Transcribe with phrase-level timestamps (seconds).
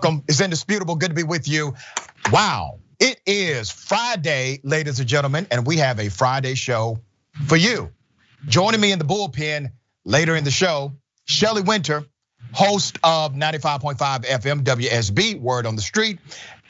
[0.00, 0.22] Welcome.
[0.28, 0.94] It's indisputable.
[0.94, 1.74] Good to be with you.
[2.30, 2.78] Wow.
[3.00, 7.00] It is Friday, ladies and gentlemen, and we have a Friday show
[7.46, 7.90] for you.
[8.46, 9.72] Joining me in the bullpen
[10.04, 10.92] later in the show,
[11.24, 12.04] Shelley Winter,
[12.52, 16.20] host of 95.5 FM WSB, Word on the Street,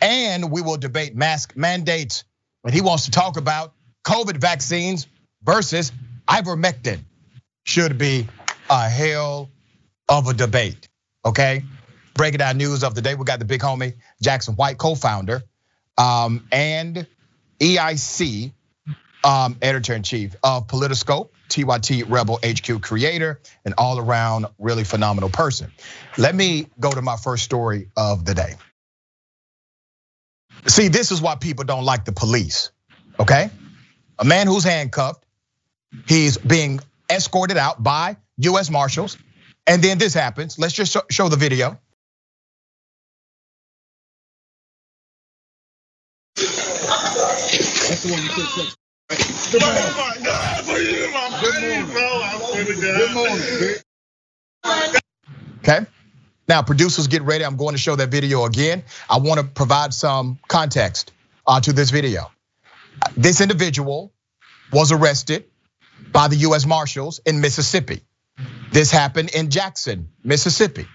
[0.00, 2.24] and we will debate mask mandates.
[2.64, 3.74] And he wants to talk about
[4.06, 5.06] COVID vaccines
[5.42, 5.92] versus
[6.26, 7.00] ivermectin.
[7.66, 8.26] Should be
[8.70, 9.50] a hell
[10.08, 10.88] of a debate,
[11.26, 11.62] okay?
[12.18, 13.14] Breaking down news of the day.
[13.14, 15.42] We got the big homie Jackson White, co-founder,
[15.96, 17.06] um, and
[17.60, 18.52] EIC
[19.24, 25.30] um, editor in chief of Politiscope, TYT Rebel HQ creator, an all around really phenomenal
[25.30, 25.72] person.
[26.18, 28.54] Let me go to my first story of the day.
[30.66, 32.70] See, this is why people don't like the police,
[33.18, 33.50] okay?
[34.18, 35.24] A man who's handcuffed,
[36.06, 39.16] he's being escorted out by US Marshals,
[39.66, 40.58] and then this happens.
[40.58, 41.78] Let's just show the video.
[47.88, 48.44] That's the one you took.
[49.50, 49.82] Good morning.
[52.82, 53.76] Good morning.
[55.60, 55.86] Okay.
[56.48, 57.46] Now, producers, get ready.
[57.46, 58.84] I'm going to show that video again.
[59.08, 61.12] I want to provide some context
[61.46, 62.30] uh, to this video.
[63.16, 64.12] This individual
[64.70, 65.44] was arrested
[66.12, 68.02] by the US Marshals in Mississippi.
[68.70, 70.86] This happened in Jackson, Mississippi.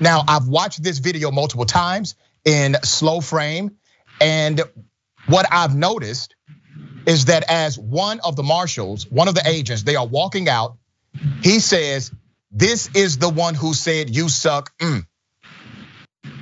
[0.00, 3.76] Now, I've watched this video multiple times in slow frame,
[4.20, 4.60] and
[5.30, 6.34] what I've noticed
[7.06, 10.76] is that as one of the marshals, one of the agents, they are walking out,
[11.42, 12.12] he says,
[12.50, 14.76] This is the one who said, You suck.
[14.78, 15.06] Mm.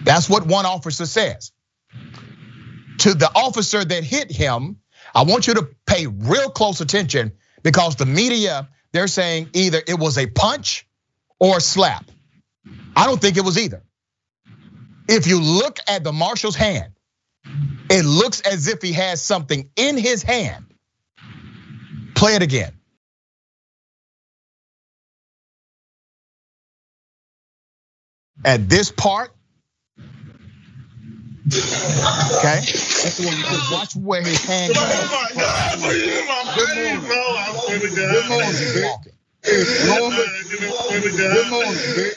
[0.05, 1.53] That's what one officer says.
[2.98, 4.79] To the officer that hit him,
[5.14, 7.33] I want you to pay real close attention
[7.63, 10.86] because the media, they're saying either it was a punch
[11.39, 12.05] or a slap.
[12.96, 13.83] I don't think it was either.
[15.08, 16.92] If you look at the marshal's hand,
[17.91, 20.65] it looks as if he has something in his hand.
[22.15, 22.73] Play it again.
[28.45, 29.31] At this part,
[31.47, 32.61] okay,
[33.73, 34.85] watch where his hand goes.
[36.55, 37.01] Good morning.
[37.75, 38.63] Good morning.
[41.17, 42.11] Good morning.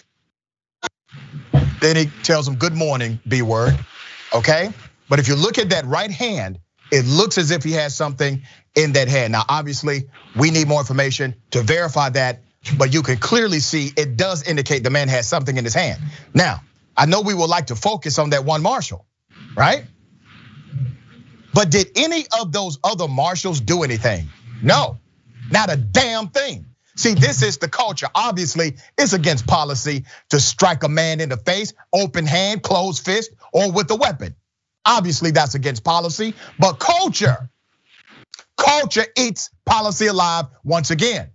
[1.79, 3.77] Then he tells him, "Good morning, B word."
[4.33, 4.71] Okay.
[5.11, 8.43] But if you look at that right hand, it looks as if he has something
[8.75, 9.33] in that hand.
[9.33, 10.05] Now, obviously,
[10.37, 12.43] we need more information to verify that,
[12.77, 16.01] but you can clearly see it does indicate the man has something in his hand.
[16.33, 16.61] Now,
[16.95, 19.05] I know we would like to focus on that one marshal,
[19.53, 19.83] right?
[21.53, 24.29] But did any of those other marshals do anything?
[24.63, 24.97] No,
[25.51, 26.67] not a damn thing.
[26.95, 28.07] See, this is the culture.
[28.15, 33.31] Obviously, it's against policy to strike a man in the face, open hand, closed fist,
[33.51, 34.37] or with a weapon.
[34.85, 37.49] Obviously, that's against policy, but culture,
[38.57, 41.29] culture eats policy alive once again.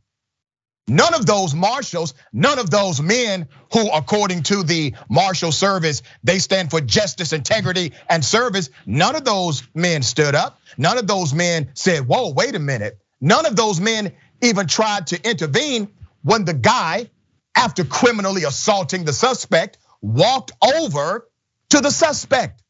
[0.88, 6.38] None of those marshals, none of those men who, according to the Marshal Service, they
[6.38, 8.70] stand for justice, integrity, and service.
[8.86, 10.60] None of those men stood up.
[10.78, 13.00] None of those men said, Whoa, wait a minute.
[13.20, 14.12] None of those men
[14.42, 15.88] even tried to intervene
[16.22, 17.10] when the guy,
[17.56, 21.28] after criminally assaulting the suspect, walked over
[21.70, 22.62] to the suspect.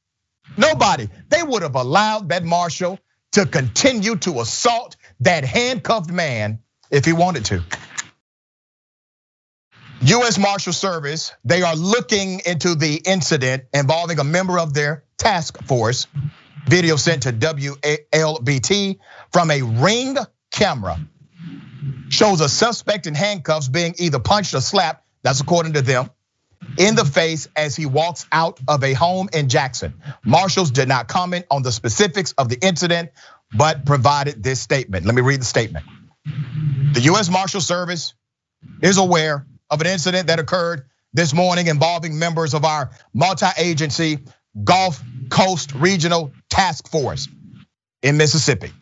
[0.56, 1.08] Nobody.
[1.28, 2.98] They would have allowed that marshal
[3.32, 7.62] to continue to assault that handcuffed man if he wanted to.
[10.02, 15.62] US Marshal Service, they are looking into the incident involving a member of their task
[15.64, 16.06] force.
[16.66, 18.98] Video sent to WLBT
[19.32, 20.16] from a ring
[20.50, 20.98] camera
[22.08, 26.10] shows a suspect in handcuffs being either punched or slapped, that's according to them,
[26.78, 29.94] in the face as he walks out of a home in Jackson.
[30.24, 33.10] Marshals did not comment on the specifics of the incident,
[33.56, 35.06] but provided this statement.
[35.06, 35.86] Let me read the statement.
[36.92, 38.14] The US Marshal Service
[38.82, 44.18] is aware of an incident that occurred this morning involving members of our multi-agency
[44.62, 47.28] Gulf Coast Regional Task Force
[48.02, 48.72] in Mississippi.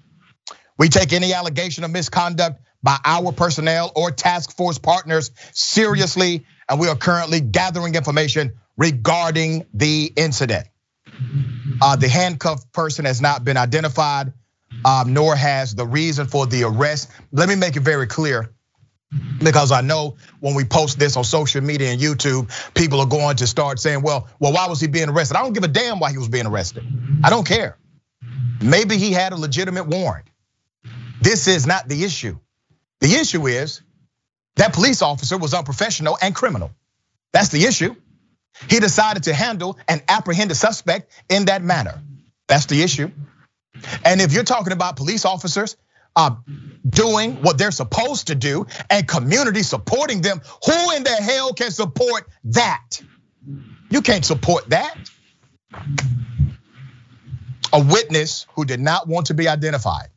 [0.79, 6.81] We take any allegation of misconduct by our personnel or task force partners seriously, and
[6.81, 10.67] we are currently gathering information regarding the incident.
[11.81, 14.33] Uh, the handcuffed person has not been identified,
[14.85, 17.11] um, nor has the reason for the arrest.
[17.33, 18.51] Let me make it very clear
[19.43, 23.37] because I know when we post this on social media and YouTube, people are going
[23.37, 25.37] to start saying, well, well, why was he being arrested?
[25.37, 26.85] I don't give a damn why he was being arrested.
[27.23, 27.79] I don't care.
[28.63, 30.27] Maybe he had a legitimate warrant.
[31.21, 32.39] This is not the issue.
[33.01, 33.83] The issue is
[34.56, 36.71] that police officer was unprofessional and criminal.
[37.33, 37.95] That's the issue.
[38.69, 42.01] He decided to handle and apprehend the suspect in that manner.
[42.47, 43.11] That's the issue.
[44.05, 45.77] And if you're talking about police officers
[46.15, 46.37] uh,
[46.89, 51.73] doing what they're supposed to do and community supporting them, who in the hell can
[51.73, 53.03] support that?
[53.91, 54.97] You can't support that.
[57.73, 60.09] A witness who did not want to be identified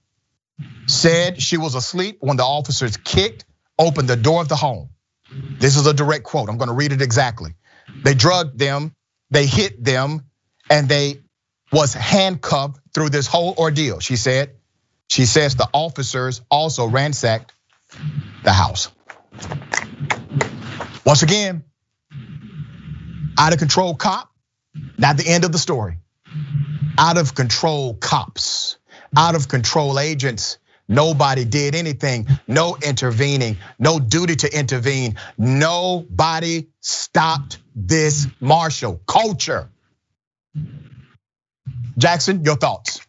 [0.86, 3.46] said she was asleep when the officers kicked
[3.80, 4.90] open the door of the home.
[5.60, 6.50] This is a direct quote.
[6.50, 7.56] I'm going to read it exactly.
[8.04, 8.94] They drugged them,
[9.30, 10.24] they hit them,
[10.70, 11.22] and they
[11.72, 14.00] was handcuffed through this whole ordeal.
[14.00, 14.56] She said,
[15.10, 17.54] she says the officers also ransacked
[18.44, 18.90] the house.
[21.06, 21.64] Once again,
[23.38, 24.32] out of control cop,
[24.98, 25.98] not the end of the story.
[26.98, 28.78] Out of control cops,
[29.16, 30.58] out of control agents.
[30.88, 35.18] Nobody did anything, no intervening, no duty to intervene.
[35.38, 39.70] Nobody stopped this marshal culture.
[41.98, 43.02] Jackson, your thoughts?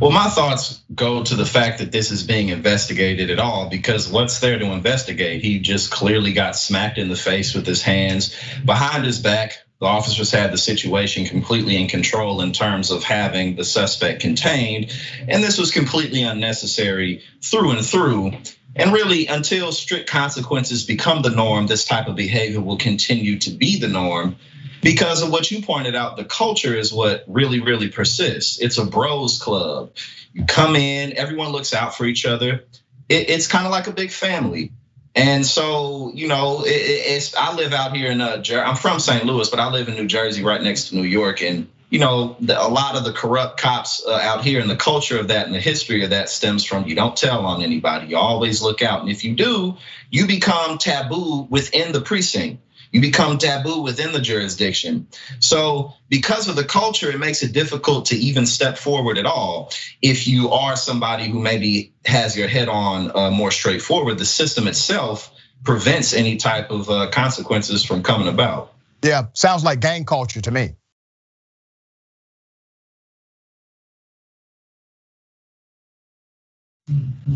[0.00, 4.08] Well, my thoughts go to the fact that this is being investigated at all because
[4.08, 5.42] what's there to investigate?
[5.42, 9.65] He just clearly got smacked in the face with his hands behind his back.
[9.78, 14.90] The officers had the situation completely in control in terms of having the suspect contained.
[15.28, 18.32] And this was completely unnecessary through and through.
[18.74, 23.50] And really, until strict consequences become the norm, this type of behavior will continue to
[23.50, 24.36] be the norm
[24.82, 28.84] because of what you pointed out the culture is what really really persists it's a
[28.84, 29.90] bros club
[30.32, 32.64] you come in everyone looks out for each other
[33.08, 34.72] it's kind of like a big family
[35.16, 39.48] and so you know it's i live out here in uh i'm from st louis
[39.48, 41.42] but i live in new jersey right next to new york.
[41.42, 45.18] And you know a lot of the corrupt cops uh, out here and the culture
[45.18, 48.08] of that and the history of that stems from you don't tell on anybody.
[48.08, 49.00] You always look out.
[49.00, 49.76] And if you do
[50.10, 52.60] you become taboo within the precinct
[52.92, 55.06] you become taboo within the jurisdiction.
[55.40, 59.72] So, because of the culture, it makes it difficult to even step forward at all.
[60.02, 64.66] If you are somebody who maybe has your head on uh, more straightforward, the system
[64.66, 65.32] itself
[65.64, 68.72] prevents any type of uh, consequences from coming about.
[69.02, 70.74] Yeah, sounds like gang culture to me.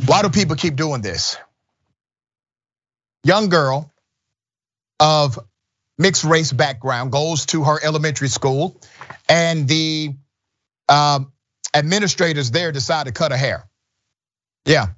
[0.06, 1.36] Why do people keep doing this?
[3.24, 3.89] Young girl
[5.00, 5.38] of
[5.98, 8.80] mixed race background goes to her elementary school,
[9.28, 10.14] and the
[10.88, 11.32] um,
[11.74, 13.68] administrators there decide to cut her hair.
[14.64, 14.88] Yeah,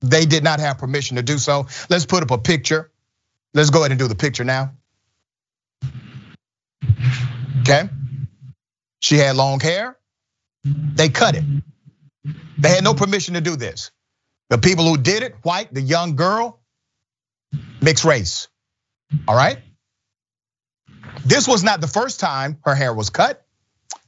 [0.00, 1.66] they did not have permission to do so.
[1.88, 2.90] Let's put up a picture.
[3.54, 4.72] Let's go ahead and do the picture now.
[7.60, 7.88] Okay.
[9.00, 9.96] She had long hair.
[10.64, 11.44] They cut it.
[12.58, 13.90] They had no permission to do this.
[14.50, 16.60] The people who did it, white, the young girl,
[17.80, 18.48] mixed race.
[19.26, 19.58] All right.
[21.24, 23.44] This was not the first time her hair was cut.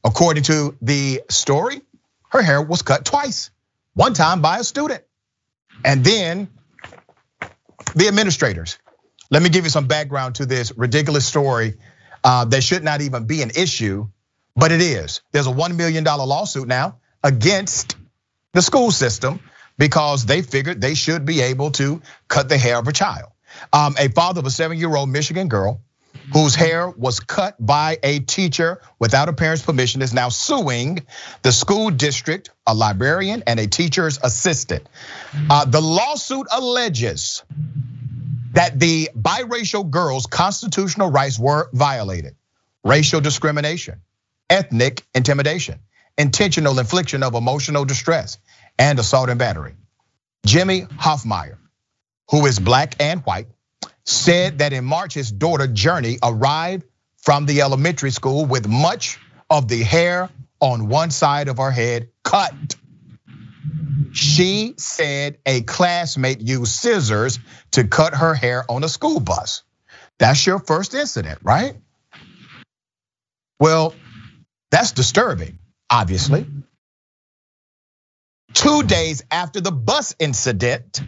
[0.05, 1.83] According to the story,
[2.31, 3.51] her hair was cut twice.
[3.95, 5.03] One time by a student,
[5.85, 6.49] and then
[7.95, 8.79] the administrators.
[9.31, 11.75] Let me give you some background to this ridiculous story
[12.25, 14.09] uh, that should not even be an issue,
[14.57, 15.23] but it is.
[15.33, 17.97] There's a $1 million lawsuit now against
[18.53, 19.41] the school system
[19.79, 23.30] because they figured they should be able to cut the hair of a child.
[23.73, 25.81] Um, a father of a seven year old Michigan girl
[26.33, 31.01] whose hair was cut by a teacher without a parent's permission is now suing
[31.43, 34.89] the school district, a librarian, and a teacher's assistant.
[35.49, 37.43] Uh, the lawsuit alleges
[38.53, 42.35] that the biracial girl's constitutional rights were violated,
[42.85, 44.01] racial discrimination,
[44.49, 45.79] ethnic intimidation,
[46.19, 48.39] intentional infliction of emotional distress,
[48.79, 49.75] and assault and battery.
[50.47, 51.60] Jimmy Hoffmeyer
[52.31, 53.49] who is black and white,
[54.05, 56.85] said that in March his daughter Journey arrived
[57.19, 59.19] from the elementary school with much
[59.49, 62.55] of the hair on one side of her head cut.
[64.13, 67.39] She said a classmate used scissors
[67.73, 69.63] to cut her hair on a school bus.
[70.19, 71.77] That's your first incident, right?
[73.59, 73.95] Well,
[74.71, 75.59] that's disturbing,
[75.89, 76.47] obviously.
[78.53, 81.03] Two days after the bus incident,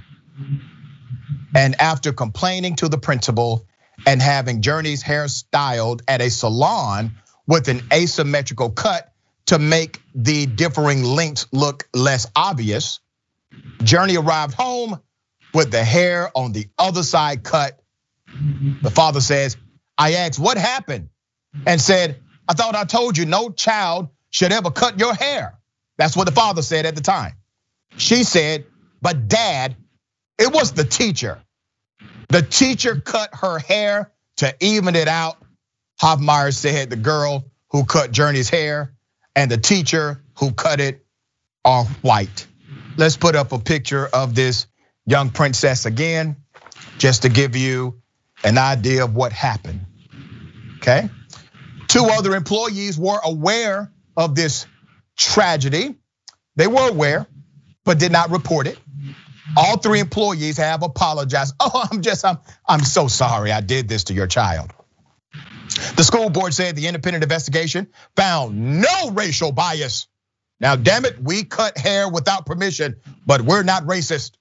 [1.54, 3.66] and after complaining to the principal
[4.06, 7.12] and having Journey's hair styled at a salon
[7.46, 9.12] with an asymmetrical cut
[9.46, 13.00] to make the differing lengths look less obvious,
[13.82, 15.00] Journey arrived home
[15.52, 17.78] with the hair on the other side cut.
[18.82, 19.56] The father says,
[19.98, 21.10] I asked, what happened?
[21.66, 25.58] And said, I thought I told you no child should ever cut your hair.
[25.98, 27.34] That's what the father said at the time.
[27.98, 28.64] She said,
[29.02, 29.76] but dad,
[30.38, 31.40] it was the teacher.
[32.28, 35.36] The teacher cut her hair to even it out.
[36.00, 38.94] Hoffmeyer said the girl who cut Journey's hair
[39.36, 41.04] and the teacher who cut it
[41.64, 42.46] are white.
[42.96, 44.66] Let's put up a picture of this
[45.06, 46.36] young princess again,
[46.98, 48.00] just to give you
[48.44, 49.86] an idea of what happened.
[50.76, 51.08] Okay.
[51.88, 54.66] Two other employees were aware of this
[55.16, 55.94] tragedy.
[56.56, 57.26] They were aware,
[57.84, 58.78] but did not report it.
[59.56, 61.54] All three employees have apologized.
[61.60, 64.72] Oh, I'm just, I'm, I'm so sorry I did this to your child.
[65.96, 70.06] The school board said the independent investigation found no racial bias.
[70.60, 72.96] Now, damn it, we cut hair without permission,
[73.26, 74.32] but we're not racist.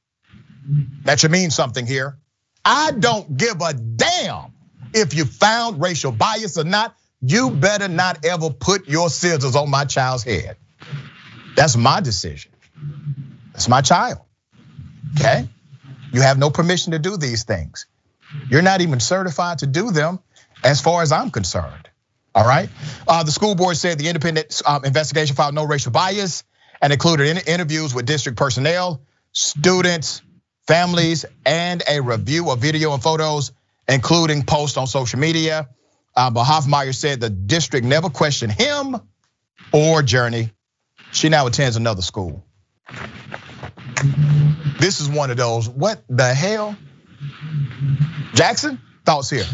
[1.05, 2.17] That should mean something here.
[2.63, 4.53] I don't give a damn
[4.93, 6.95] if you found racial bias or not.
[7.21, 10.57] You better not ever put your scissors on my child's head.
[11.55, 12.51] That's my decision.
[13.53, 14.19] That's my child.
[15.19, 15.47] Okay?
[16.13, 17.85] You have no permission to do these things.
[18.49, 20.19] You're not even certified to do them
[20.63, 21.89] as far as I'm concerned.
[22.33, 22.69] All right.
[23.07, 26.43] Uh, the school board said the independent um, investigation found no racial bias
[26.81, 29.01] and included interviews with district personnel,
[29.33, 30.21] students,
[30.65, 33.51] families, and a review of video and photos,
[33.87, 35.67] including posts on social media.
[36.15, 38.95] Uh, but Hoffmeyer said the district never questioned him
[39.73, 40.51] or Journey.
[41.11, 42.45] She now attends another school.
[44.79, 46.75] This is one of those, what the hell?
[48.33, 49.45] Jackson, thoughts here?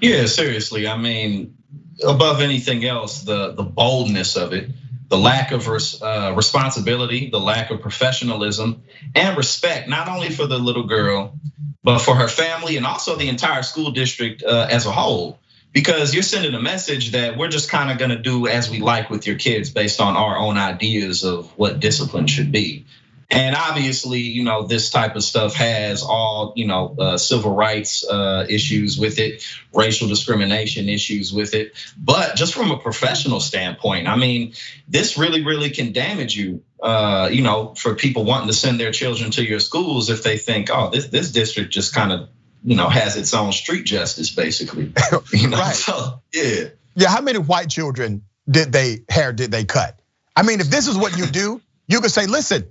[0.00, 0.86] Yeah, seriously.
[0.86, 1.56] I mean,
[2.02, 4.70] above anything else, the the boldness of it,
[5.08, 8.82] the lack of uh, responsibility, the lack of professionalism
[9.14, 11.38] and respect, not only for the little girl,
[11.82, 15.38] but for her family and also the entire school district uh, as a whole.
[15.72, 18.78] Because you're sending a message that we're just kind of going to do as we
[18.78, 22.86] like with your kids based on our own ideas of what discipline should be.
[23.30, 28.04] And obviously, you know, this type of stuff has all, you know, uh, civil rights
[28.06, 31.72] uh, issues with it, racial discrimination issues with it.
[31.96, 34.54] But just from a professional standpoint, I mean,
[34.88, 36.62] this really, really can damage you.
[36.82, 40.36] Uh, you know, for people wanting to send their children to your schools if they
[40.36, 42.28] think, oh, this this district just kind of,
[42.62, 44.92] you know, has its own street justice, basically.
[45.32, 45.74] you know, right.
[45.74, 46.64] so yeah.
[46.94, 49.98] Yeah, how many white children did they hair did they cut?
[50.36, 52.66] I mean, if this is what you do, you could say, listen,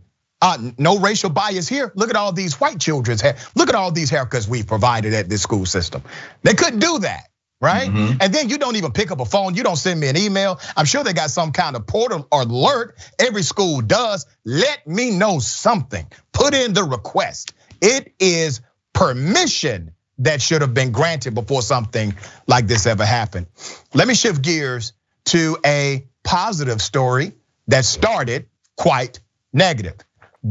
[0.77, 1.91] no racial bias here.
[1.95, 3.37] Look at all these white children's hair.
[3.55, 6.03] Look at all these haircuts we provided at this school system.
[6.41, 7.29] They couldn't do that,
[7.61, 7.89] right?
[7.89, 8.17] Mm-hmm.
[8.19, 9.55] And then you don't even pick up a phone.
[9.55, 10.59] You don't send me an email.
[10.75, 12.97] I'm sure they got some kind of portal or alert.
[13.19, 14.25] Every school does.
[14.43, 16.05] Let me know something.
[16.31, 17.53] Put in the request.
[17.81, 18.61] It is
[18.93, 22.15] permission that should have been granted before something
[22.47, 23.47] like this ever happened.
[23.93, 24.93] Let me shift gears
[25.25, 27.33] to a positive story
[27.67, 28.47] that started
[28.77, 29.19] quite
[29.51, 29.95] negative.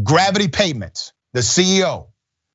[0.03, 2.07] Gravity Payments, the CEO,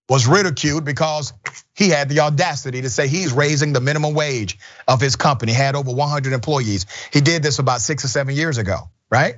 [0.09, 1.33] was ridiculed because
[1.75, 5.75] he had the audacity to say he's raising the minimum wage of his company, had
[5.75, 6.85] over 100 employees.
[7.11, 9.35] He did this about six or seven years ago, right?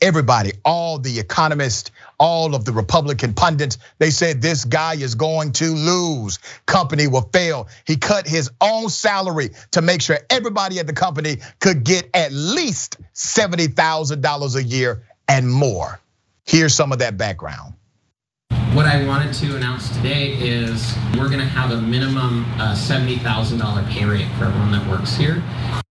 [0.00, 5.52] Everybody, all the economists, all of the Republican pundits, they said this guy is going
[5.52, 6.38] to lose.
[6.66, 7.68] Company will fail.
[7.86, 12.32] He cut his own salary to make sure everybody at the company could get at
[12.32, 15.98] least $70,000 a year and more.
[16.44, 17.74] Here's some of that background.
[18.74, 23.88] What I wanted to announce today is we're going to have a minimum uh, $70,000
[23.88, 25.42] pay rate for everyone that works here.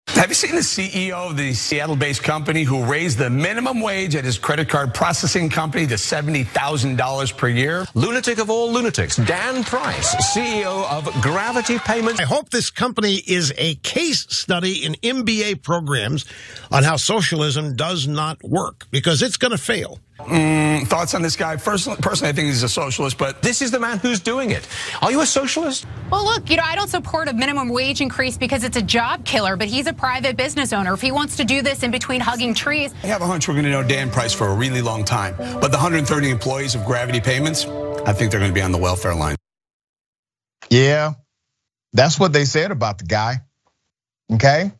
[0.10, 4.26] Have you seen the CEO of the Seattle-based company who raised the minimum wage at
[4.26, 7.86] his credit card processing company to $70,000 per year?
[7.94, 12.20] Lunatic of all lunatics, Dan Price, CEO of Gravity Payments.
[12.20, 16.26] I hope this company is a case study in MBA programs
[16.72, 20.00] on how socialism does not work because it's going to fail.
[20.20, 21.58] Mm, thoughts on this guy?
[21.58, 24.68] First, personally, I think he's a socialist, but this is the man who's doing it.
[25.02, 25.86] Are you a socialist?
[26.12, 29.26] Well, look, you know, I don't support a minimum wage increase because it's a job
[29.26, 30.94] killer, but he's a private business owner.
[30.94, 32.94] If he wants to do this in between hugging trees.
[33.04, 35.36] I have a hunch we're going to know Dan Price for a really long time.
[35.38, 38.78] But the 130 employees of Gravity Payments, I think they're going to be on the
[38.78, 39.36] welfare line.
[40.70, 41.14] Yeah,
[41.94, 43.42] that's what they said about the guy.
[44.34, 44.72] Okay.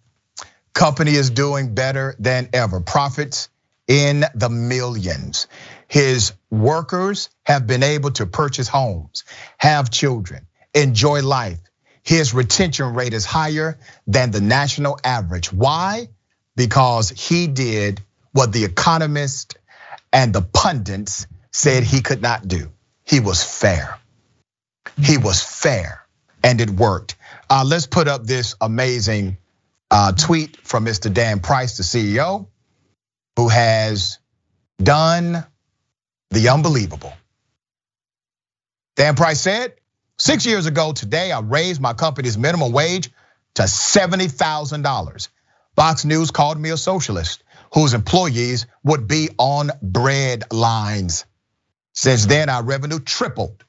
[0.74, 2.82] Company is doing better than ever.
[2.82, 3.50] Profits
[3.88, 5.48] in the millions.
[5.88, 9.24] His workers have been able to purchase homes,
[9.58, 11.60] have children, enjoy life.
[12.04, 15.52] His retention rate is higher than the national average.
[15.52, 16.10] Why?
[16.56, 18.02] Because he did
[18.32, 19.56] what the economists
[20.12, 22.72] and the pundits said he could not do.
[23.04, 23.98] He was fair.
[25.02, 26.06] He was fair
[26.44, 27.16] and it worked.
[27.50, 29.38] Uh, let's put up this amazing
[29.90, 31.14] uh, tweet from Mr.
[31.14, 32.48] Dan Price, the CEO
[33.38, 34.18] who has
[34.82, 35.46] done
[36.32, 37.14] the unbelievable.
[38.96, 39.76] Dan Price said,
[40.18, 43.12] six years ago today, I raised my company's minimum wage
[43.54, 45.30] to $70,000.
[45.76, 47.44] Fox News called me a socialist
[47.76, 51.26] whose employees would be on bread lines.
[51.94, 53.64] Since then, our revenue tripled.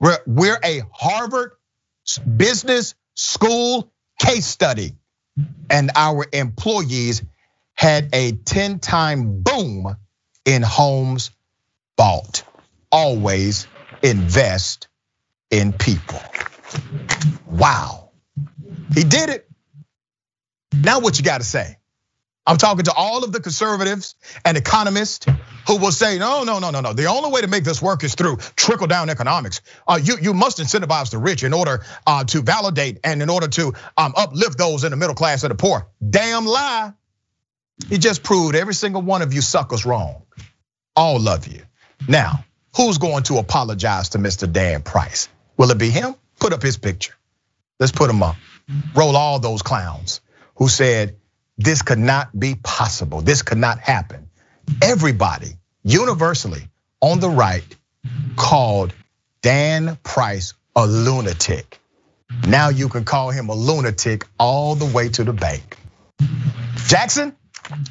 [0.00, 1.52] We're, we're a Harvard
[2.36, 4.94] business school case study,
[5.68, 7.22] and our employees
[7.74, 9.96] had a 10 time boom
[10.44, 11.30] in homes
[11.96, 12.42] bought.
[12.90, 13.66] Always
[14.02, 14.88] invest
[15.50, 16.20] in people.
[17.46, 18.10] Wow.
[18.94, 19.48] He did it.
[20.72, 21.76] Now, what you got to say?
[22.46, 25.26] I'm talking to all of the conservatives and economists
[25.66, 26.92] who will say, no, no, no, no, no.
[26.92, 29.62] The only way to make this work is through trickle down economics.
[29.88, 33.48] Uh, you, you must incentivize the rich in order uh, to validate and in order
[33.48, 35.88] to um, uplift those in the middle class and the poor.
[36.06, 36.92] Damn lie.
[37.88, 40.22] He just proved every single one of you suckers wrong.
[40.96, 41.62] All of you.
[42.08, 42.44] Now,
[42.76, 44.50] who's going to apologize to Mr.
[44.50, 45.28] Dan Price?
[45.56, 46.14] Will it be him?
[46.38, 47.14] Put up his picture.
[47.80, 48.36] Let's put him up.
[48.94, 50.20] Roll all those clowns
[50.56, 51.16] who said,
[51.56, 53.20] this could not be possible.
[53.20, 54.28] This could not happen.
[54.82, 56.68] Everybody universally
[57.00, 57.64] on the right
[58.36, 58.92] called
[59.42, 61.80] Dan Price a lunatic.
[62.48, 65.76] Now you can call him a lunatic all the way to the bank.
[66.86, 67.36] Jackson,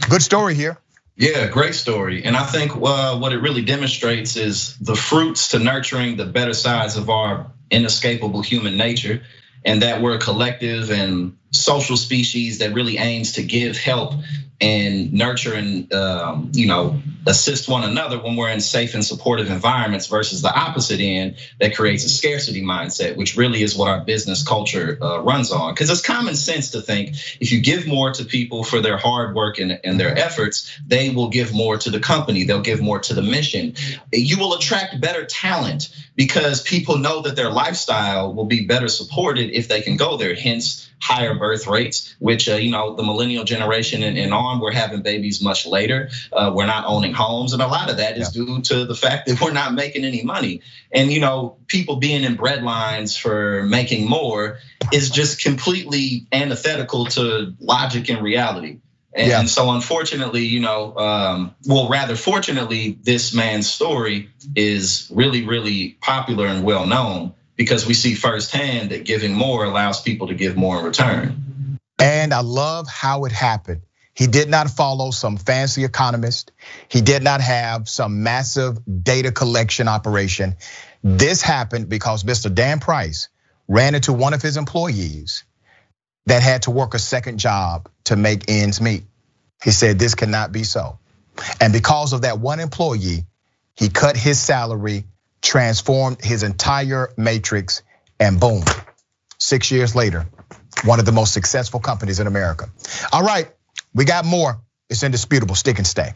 [0.09, 0.77] good story here.
[1.15, 2.23] Yeah, great story.
[2.23, 6.53] And I think uh, what it really demonstrates is the fruits to nurturing the better
[6.53, 9.21] sides of our inescapable human nature,
[9.63, 14.13] and that we're a collective and social species that really aims to give help
[14.59, 19.49] and nurture and um, you know assist one another when we're in safe and supportive
[19.49, 24.01] environments versus the opposite end that creates a scarcity mindset which really is what our
[24.01, 25.73] business culture uh, runs on.
[25.73, 29.35] Because it's common sense to think if you give more to people for their hard
[29.35, 32.43] work and, and their efforts they will give more to the company.
[32.43, 33.75] They'll give more to the mission.
[34.11, 39.51] You will attract better talent because people know that their lifestyle will be better supported
[39.51, 40.35] if they can go there.
[40.35, 44.71] Hence higher birth rates, which uh, you know the millennial generation and, and, on we're
[44.71, 46.09] having babies much later.
[46.31, 48.45] Uh, we're not owning homes, and a lot of that is yeah.
[48.45, 50.61] due to the fact that we're not making any money.
[50.93, 54.59] And you know, people being in bread lines for making more
[54.93, 58.79] is just completely antithetical to logic and reality.
[59.15, 59.43] And yeah.
[59.43, 66.47] so, unfortunately, you know, um, well, rather fortunately, this man's story is really, really popular
[66.47, 70.79] and well known because we see firsthand that giving more allows people to give more
[70.79, 71.79] in return.
[71.99, 73.81] And I love how it happened.
[74.15, 76.51] He did not follow some fancy economist.
[76.87, 80.55] He did not have some massive data collection operation.
[81.03, 82.53] This happened because Mr.
[82.53, 83.29] Dan Price
[83.67, 85.43] ran into one of his employees
[86.27, 89.03] that had to work a second job to make ends meet.
[89.63, 90.99] He said, This cannot be so.
[91.59, 93.25] And because of that one employee,
[93.75, 95.05] he cut his salary
[95.43, 97.83] transformed his entire matrix,
[98.19, 98.63] and boom,
[99.37, 100.25] six years later,
[100.85, 102.69] one of the most successful companies in America.
[103.11, 103.51] All right,
[103.93, 104.61] we got more.
[104.89, 105.55] It's indisputable.
[105.55, 106.13] Stick and stay.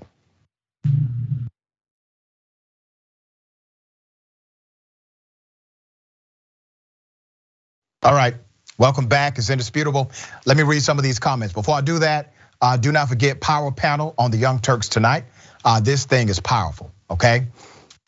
[8.01, 8.35] All right,
[8.77, 9.37] welcome back.
[9.37, 10.11] It's indisputable.
[10.45, 11.53] Let me read some of these comments.
[11.53, 15.25] Before I do that, uh, do not forget Power Panel on the Young Turks tonight.
[15.65, 17.47] Uh, this thing is powerful, okay?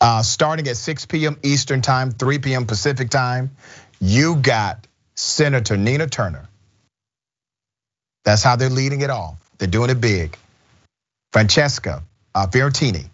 [0.00, 1.38] Uh, starting at 6 p.m.
[1.42, 2.66] Eastern Time, 3 p.m.
[2.66, 3.50] Pacific Time,
[4.00, 6.48] you got Senator Nina Turner.
[8.24, 9.36] That's how they're leading it off.
[9.58, 10.36] They're doing it big.
[11.32, 12.02] Francesca
[12.34, 13.08] uh, Fiorentini,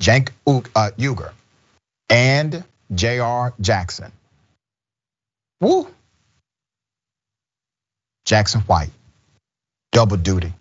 [0.00, 1.32] Cenk uh, Uygur,
[2.08, 4.12] and Jayar Jackson.
[5.60, 5.88] Woo!
[8.24, 8.90] Jackson White,
[9.92, 10.52] double duty.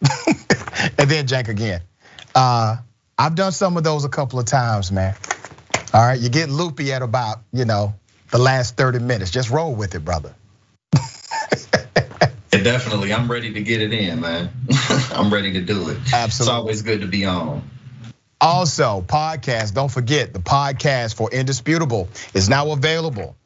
[0.00, 1.82] and then Cenk again.
[3.18, 5.14] I've done some of those a couple of times, man.
[5.92, 7.94] All right, you get loopy at about, you know,
[8.30, 9.30] the last 30 minutes.
[9.30, 10.34] Just roll with it, brother.
[10.92, 13.12] yeah, definitely.
[13.12, 14.50] I'm ready to get it in, man.
[15.12, 15.98] I'm ready to do it.
[16.12, 16.26] Absolutely.
[16.26, 17.62] It's always good to be on.
[18.40, 23.36] Also, podcast, don't forget the podcast for Indisputable is now available.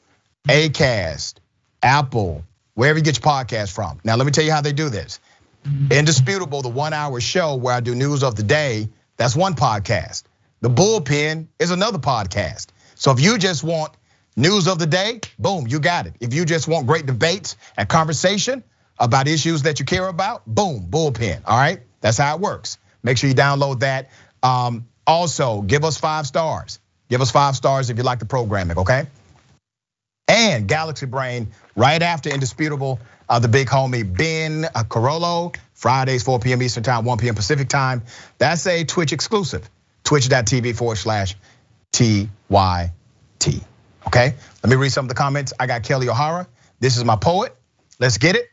[0.49, 1.35] Acast,
[1.83, 2.43] Apple,
[2.75, 4.01] wherever you get your podcast from.
[4.03, 5.21] Now, let me tell you how they do this.
[5.91, 10.23] Indisputable, the one hour show where I do news of the day that's one podcast.
[10.61, 12.69] The bullpen is another podcast.
[12.95, 13.93] So if you just want
[14.37, 16.15] news of the day, boom, you got it.
[16.21, 18.65] If you just want great debates and conversation
[18.99, 21.43] about issues that you care about, boom, bullpen.
[21.45, 22.79] All right, that's how it works.
[23.03, 24.11] Make sure you download that.
[24.43, 26.79] Um, also, give us five stars.
[27.09, 29.07] Give us five stars if you like the programming, okay?
[30.29, 36.41] And Galaxy Brain, right after Indisputable, Uh, the big homie Ben uh, Carollo Fridays, 4
[36.41, 36.63] p.m.
[36.63, 37.35] Eastern Time, 1 p.m.
[37.35, 38.03] Pacific Time.
[38.39, 39.69] That's a Twitch exclusive.
[40.05, 41.37] Twitch.tv forward slash
[41.93, 42.29] TYT.
[44.07, 45.53] Okay, let me read some of the comments.
[45.61, 46.49] I got Kelly O'Hara.
[46.81, 47.55] This is my poet.
[47.99, 48.49] Let's get it.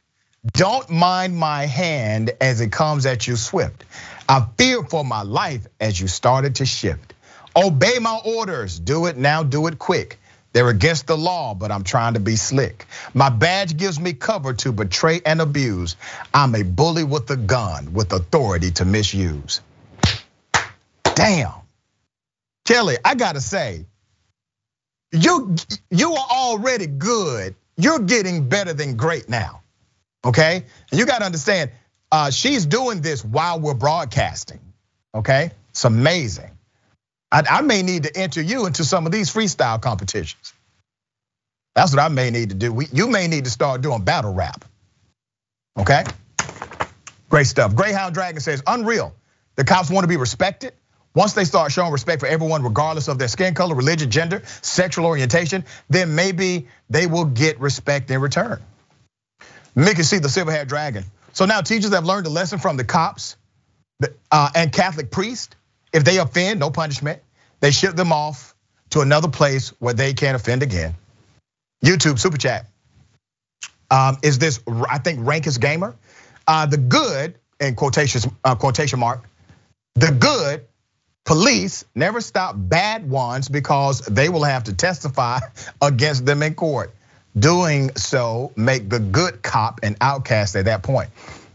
[0.54, 3.84] Don't mind my hand as it comes at you swift.
[4.28, 7.14] I fear for my life as you started to shift.
[7.56, 8.80] Obey my orders.
[8.80, 10.20] Do it now, do it quick.
[10.56, 12.86] They're against the law, but I'm trying to be slick.
[13.14, 15.98] My badge gives me cover to betray and abuse.
[16.34, 19.60] I'm a bully with a gun, with authority to misuse.
[21.14, 21.52] Damn.
[22.64, 23.86] Kelly, I gotta say,
[25.12, 25.56] you
[25.92, 27.54] you are already good.
[27.76, 29.62] You're getting better than great now.
[30.24, 30.64] Okay?
[30.90, 31.72] And you gotta understand,
[32.14, 34.62] uh, she's doing this while we're broadcasting.
[35.14, 35.52] Okay?
[35.72, 36.55] It's amazing.
[37.44, 40.54] I, may need to enter you into some of these freestyle competitions.
[41.74, 42.72] That's what I may need to do.
[42.72, 44.64] We, you may need to start doing battle rap.
[45.78, 46.04] Okay?
[47.30, 47.76] Great stuff.
[47.76, 49.14] Greyhound Dragon says, unreal.
[49.56, 50.74] The cops want to be respected.
[51.14, 55.06] Once they start showing respect for everyone, regardless of their skin color, religion, gender, sexual
[55.06, 58.62] orientation, then maybe they will get respect in return.
[59.76, 61.06] Mickey see the silver haired dragon.
[61.34, 63.36] So now teachers have learned a lesson from the cops
[64.32, 65.56] uh, and Catholic priests.
[65.94, 67.22] If they offend, no punishment.
[67.60, 68.56] They ship them off
[68.92, 70.96] to another place where they can't offend again.
[71.84, 72.68] YouTube super chat.
[73.92, 75.96] Um, is this I think Rankist gamer?
[76.48, 79.24] Uh, the good in quotation uh, quotation mark.
[79.96, 80.66] The good
[81.24, 85.40] police never stop bad ones because they will have to testify
[85.82, 86.94] against them in court
[87.38, 91.10] doing so make the good cop an outcast at that point.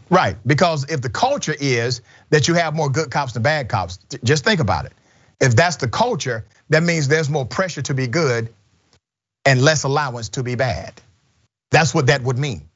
[0.09, 3.97] Right, because if the culture is that you have more good cops than bad cops,
[4.23, 4.91] just think about it.
[5.41, 8.53] If that's the culture, that means there's more pressure to be good
[9.43, 10.93] and less allowance to be bad.
[11.71, 12.69] That's what that would mean.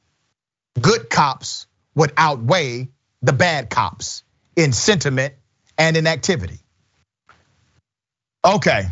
[0.82, 2.89] Good cops would outweigh
[3.21, 4.23] the bad cops
[4.56, 5.36] in sentiment
[5.78, 6.58] and in activity.
[8.43, 8.86] Okay,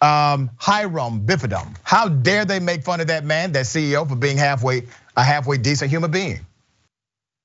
[0.00, 1.76] um, Hiram Bifidum.
[1.82, 4.84] How dare they make fun of that man, that CEO, for being halfway
[5.16, 6.44] a halfway decent human being?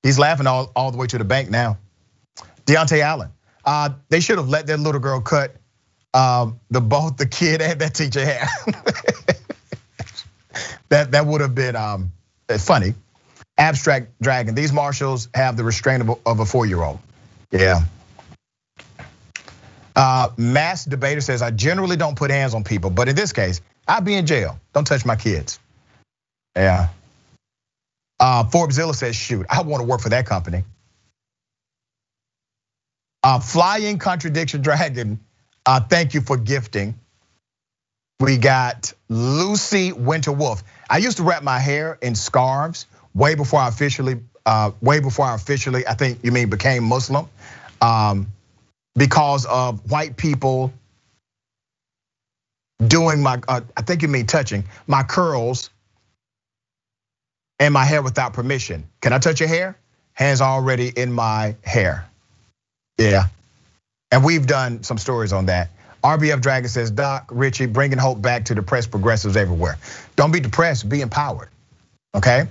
[0.04, 1.78] He's laughing all, all the way to the bank now.
[2.66, 3.30] Deontay Allen.
[3.70, 5.56] Uh, they should have let that little girl cut
[6.16, 8.48] um, the both the kid and that teacher hair.
[10.90, 12.12] that that would have been um,
[12.58, 12.96] funny.
[13.60, 14.56] Abstract Dragon.
[14.56, 16.98] These marshals have the restraint of a, a four-year-old.
[17.52, 17.82] Yeah.
[19.96, 23.62] Uh, mass debater says, I generally don't put hands on people, but in this case,
[23.88, 24.60] I'd be in jail.
[24.74, 25.60] Don't touch my kids.
[26.56, 26.88] Yeah.
[28.20, 30.64] Uh, Forbesilla says, shoot, I want to work for that company.
[33.22, 35.20] Uh, Flying Contradiction Dragon,
[35.66, 36.98] uh, thank you for gifting.
[38.20, 40.64] We got Lucy Winter Wolf.
[40.90, 45.26] I used to wrap my hair in scarves way before I officially, uh, way before
[45.26, 47.28] I officially, I think you mean became Muslim.
[47.82, 48.28] Um,
[48.96, 50.74] because of white people
[52.86, 55.70] doing my, uh, I think you mean touching, my curls
[57.60, 58.90] and my hair without permission.
[59.02, 59.78] Can I touch your hair?
[60.14, 62.09] Hands already in my hair.
[63.00, 63.26] Yeah.
[64.12, 65.70] And we've done some stories on that.
[66.04, 69.78] RBF Dragon says, Doc, Richey, bringing hope back to depressed progressives everywhere.
[70.16, 71.50] Don't be depressed, be empowered.
[72.16, 72.48] Okay?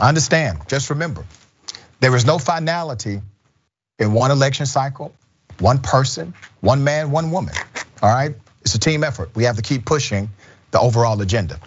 [0.00, 0.58] I understand.
[0.68, 1.24] Just remember,
[2.00, 3.20] there is no finality
[3.98, 5.14] in one election cycle
[5.60, 7.54] one person, one man, one woman.
[8.02, 9.30] All right, it's a team effort.
[9.34, 10.30] We have to keep pushing
[10.70, 11.60] the overall agenda.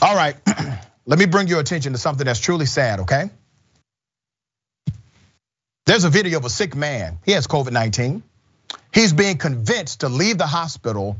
[0.00, 0.36] All right,
[1.06, 3.30] let me bring your attention to something that's truly sad, okay?
[5.86, 7.18] There's a video of a sick man.
[7.24, 8.20] He has COVID 19.
[8.92, 11.16] He's being convinced to leave the hospital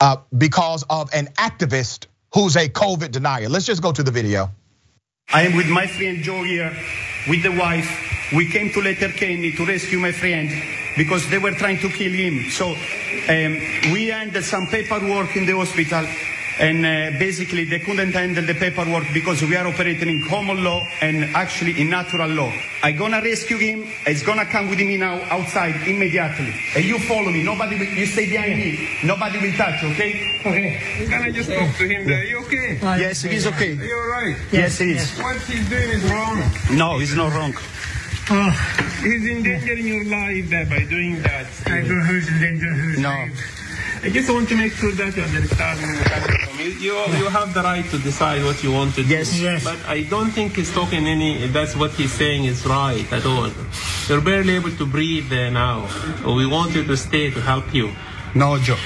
[0.00, 3.50] uh, because of an activist who's a COVID denier.
[3.50, 4.50] Let's just go to the video.
[5.30, 6.74] I am with my friend Joe here,
[7.28, 10.50] with the wife, we came to Letterkenny to rescue my friend
[10.96, 12.48] because they were trying to kill him.
[12.50, 16.06] So um, we handled some paperwork in the hospital
[16.60, 20.86] and uh, basically they couldn't handle the paperwork because we are operating in common law
[21.00, 22.52] and actually in natural law.
[22.82, 23.84] I'm gonna rescue him.
[24.06, 26.52] He's gonna come with me now outside immediately.
[26.76, 27.42] And you follow me.
[27.42, 28.88] Nobody will, you stay behind me.
[29.04, 30.40] Nobody will touch, okay?
[30.40, 31.06] Okay.
[31.08, 32.20] Can I just talk to him there?
[32.20, 32.78] Are you okay?
[33.00, 33.72] Yes, he's okay.
[33.78, 34.36] Are you alright?
[34.52, 35.18] Yes, he is.
[35.18, 36.42] What he's doing is wrong.
[36.72, 37.54] No, he's not wrong.
[38.32, 38.50] Oh,
[39.02, 41.46] he's endangering your life there by doing that.
[41.66, 43.08] I don't know who's endangering whose No.
[43.08, 43.59] life.
[44.02, 45.78] I just want to make sure that you understand.
[46.58, 49.08] You, you, you have the right to decide what you want to do.
[49.08, 49.38] Yes.
[49.38, 49.62] Yes.
[49.64, 53.50] But I don't think he's talking any, that's what he's saying is right at all.
[54.08, 55.88] You're barely able to breathe there now.
[56.24, 57.92] We want you to stay to help you.
[58.34, 58.78] No, Joe.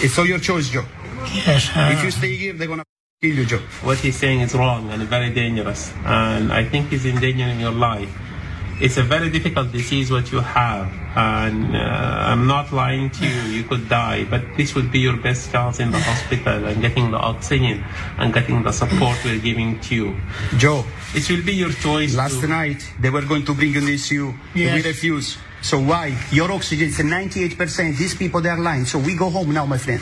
[0.00, 0.84] It's all your choice, Joe.
[1.32, 1.70] Yes.
[1.74, 2.84] uh, If you stay here, they're gonna
[3.22, 3.62] kill you, Joe.
[3.82, 5.92] What he's saying is wrong and very dangerous.
[6.04, 8.10] And I think he's endangering your life.
[8.80, 10.86] It's a very difficult disease what you have,
[11.16, 11.80] and uh,
[12.30, 13.40] I'm not lying to you.
[13.56, 17.10] You could die, but this would be your best chance in the hospital and getting
[17.10, 17.84] the oxygen
[18.18, 20.16] and getting the support we're giving to you.
[20.56, 22.14] Joe, It will be your choice.
[22.14, 24.32] last to- night they were going to bring an issue.
[24.54, 24.74] Yes.
[24.76, 25.38] We refuse.
[25.60, 26.16] So why?
[26.30, 27.96] Your oxygen is 98%.
[27.98, 28.84] These people, they are lying.
[28.84, 30.00] So we go home now, my friend.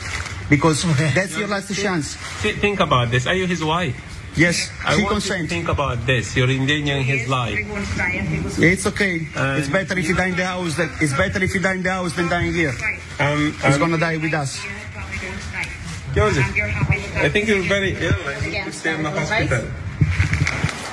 [0.49, 2.15] Because that's your last chance.
[2.43, 3.25] Th- Think about this.
[3.25, 3.95] Are you his wife?
[4.37, 5.49] Yes, I she want you to consent.
[5.49, 6.35] think about this.
[6.37, 7.57] You're endangering his life.
[8.59, 9.27] It's okay.
[9.35, 10.77] it's better if you die in the house.
[10.77, 12.73] Than, it's better if you die in the house than dying here.
[13.19, 14.61] Um, He's um, gonna die with us.
[16.13, 16.45] Joseph,
[17.17, 18.13] I think you're very ill.
[18.25, 19.65] I think you stay in the hospital.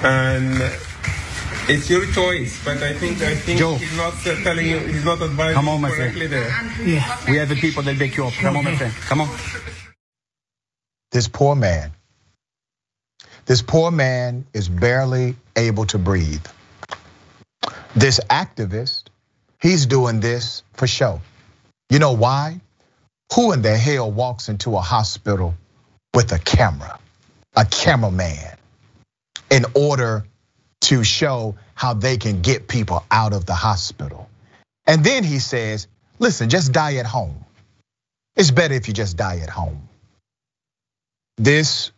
[0.04, 0.60] And
[1.68, 3.76] it's your choice, but I think I think Joe.
[3.76, 4.78] he's not uh, telling you.
[4.80, 6.48] He's not advising Come on, my you correctly there.
[6.84, 7.18] Yeah.
[7.28, 8.34] We have the people that back you up.
[8.34, 8.92] Come on, my friend.
[9.08, 9.28] Come on.
[11.10, 11.92] This poor man,
[13.46, 16.44] this poor man is barely able to breathe.
[17.94, 19.04] This activist,
[19.60, 21.20] he's doing this for show.
[21.90, 22.60] You know why?
[23.34, 25.54] Who in the hell walks into a hospital
[26.14, 26.98] with a camera,
[27.56, 28.56] a cameraman,
[29.50, 30.24] in order
[30.82, 34.28] to show how they can get people out of the hospital?
[34.86, 35.86] And then he says,
[36.18, 37.44] listen, just die at home.
[38.36, 39.88] It's better if you just die at home
[41.36, 41.90] this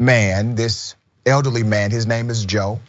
[0.00, 2.80] man, this elderly man, his name is Joe.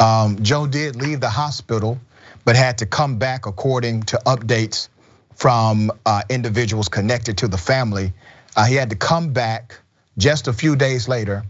[0.00, 2.00] Um, Joe did leave the hospital,
[2.44, 4.88] but had to come back according to updates
[5.34, 8.14] from uh, individuals connected to the family.
[8.56, 9.78] Uh, he had to come back
[10.16, 11.44] just a few days later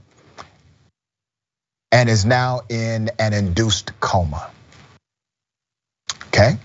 [1.93, 4.51] and is now in an induced coma.
[6.29, 6.59] Okay?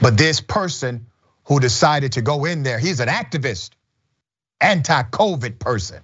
[0.00, 1.06] But this person
[1.44, 3.70] who decided to go in there, he's an activist
[4.60, 6.00] anti-COVID person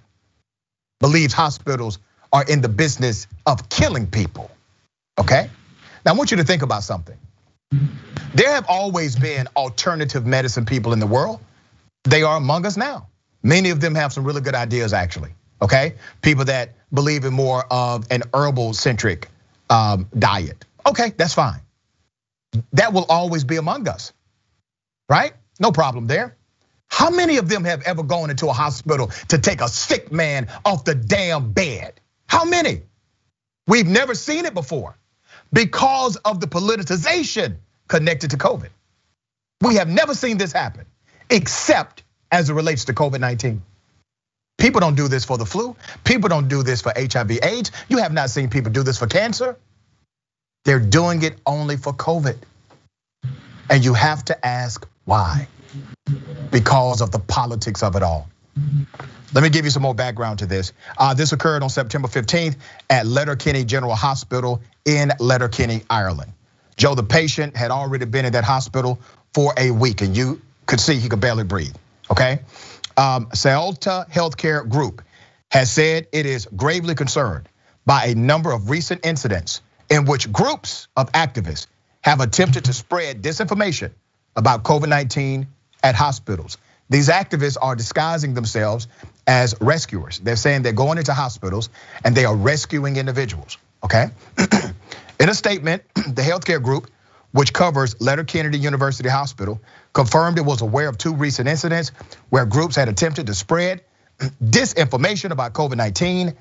[1.01, 1.99] believes hospitals
[2.31, 4.49] are in the business of killing people.
[5.19, 5.49] Okay?
[6.05, 7.17] Now I want you to think about something.
[8.33, 11.41] There have always been alternative medicine people in the world.
[12.05, 13.07] They are among us now.
[13.43, 15.31] Many of them have some really good ideas actually.
[15.61, 15.95] Okay?
[16.21, 19.27] People that believe in more of an herbal centric
[19.69, 20.65] um, diet.
[20.85, 21.61] Okay, that's fine.
[22.73, 24.13] That will always be among us.
[25.09, 25.33] Right?
[25.59, 26.35] No problem there.
[26.91, 30.49] How many of them have ever gone into a hospital to take a sick man
[30.65, 31.99] off the damn bed?
[32.27, 32.81] How many?
[33.65, 34.97] We've never seen it before
[35.53, 37.55] because of the politicization
[37.87, 38.69] connected to COVID.
[39.61, 40.85] We have never seen this happen
[41.29, 43.61] except as it relates to COVID 19.
[44.57, 45.77] People don't do this for the flu.
[46.03, 47.71] People don't do this for HIV AIDS.
[47.87, 49.57] You have not seen people do this for cancer.
[50.65, 52.37] They're doing it only for COVID.
[53.69, 55.47] And you have to ask why
[56.51, 58.27] because of the politics of it all.
[59.33, 60.73] Let me give you some more background to this.
[60.97, 62.57] Uh, this occurred on September 15th
[62.89, 66.33] at Letterkenny General Hospital in Letterkenny, Ireland.
[66.75, 68.99] Joe, the patient, had already been in that hospital
[69.33, 71.75] for a week, and you could see he could barely breathe.
[72.09, 72.39] Okay,
[72.97, 75.01] um, Saolta Healthcare Group
[75.49, 77.47] has said it is gravely concerned
[77.85, 81.67] by a number of recent incidents in which groups of activists
[82.01, 83.91] have attempted to spread disinformation
[84.35, 85.47] about COVID 19
[85.83, 86.57] at hospitals.
[86.89, 88.87] These activists are disguising themselves
[89.25, 90.19] as rescuers.
[90.19, 91.69] They're saying they're going into hospitals
[92.03, 94.07] and they are rescuing individuals, okay?
[95.19, 96.89] In a statement, the healthcare group,
[97.31, 99.61] which covers Letterkenny University Hospital,
[99.93, 101.91] confirmed it was aware of two recent incidents
[102.29, 103.81] where groups had attempted to spread
[104.43, 106.35] disinformation about COVID 19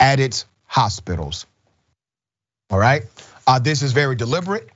[0.00, 1.46] at its hospitals.
[2.70, 3.04] All right?
[3.46, 4.68] Uh, this is very deliberate.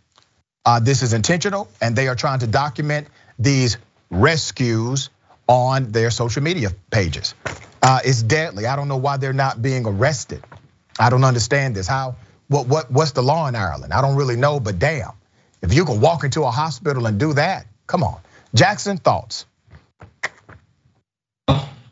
[0.65, 3.79] Uh, this is intentional, and they are trying to document these
[4.11, 5.11] rescues
[5.49, 7.35] on their social media pages.
[7.83, 8.67] Uh, it's deadly.
[8.67, 10.43] I don't know why they're not being arrested.
[10.99, 11.87] I don't understand this.
[11.87, 12.17] How?
[12.49, 12.67] What?
[12.67, 12.91] What?
[12.91, 13.93] What's the law in Ireland?
[13.93, 15.13] I don't really know, but damn,
[15.63, 18.19] if you can walk into a hospital and do that, come on,
[18.55, 18.97] Jackson.
[18.97, 19.47] Thoughts?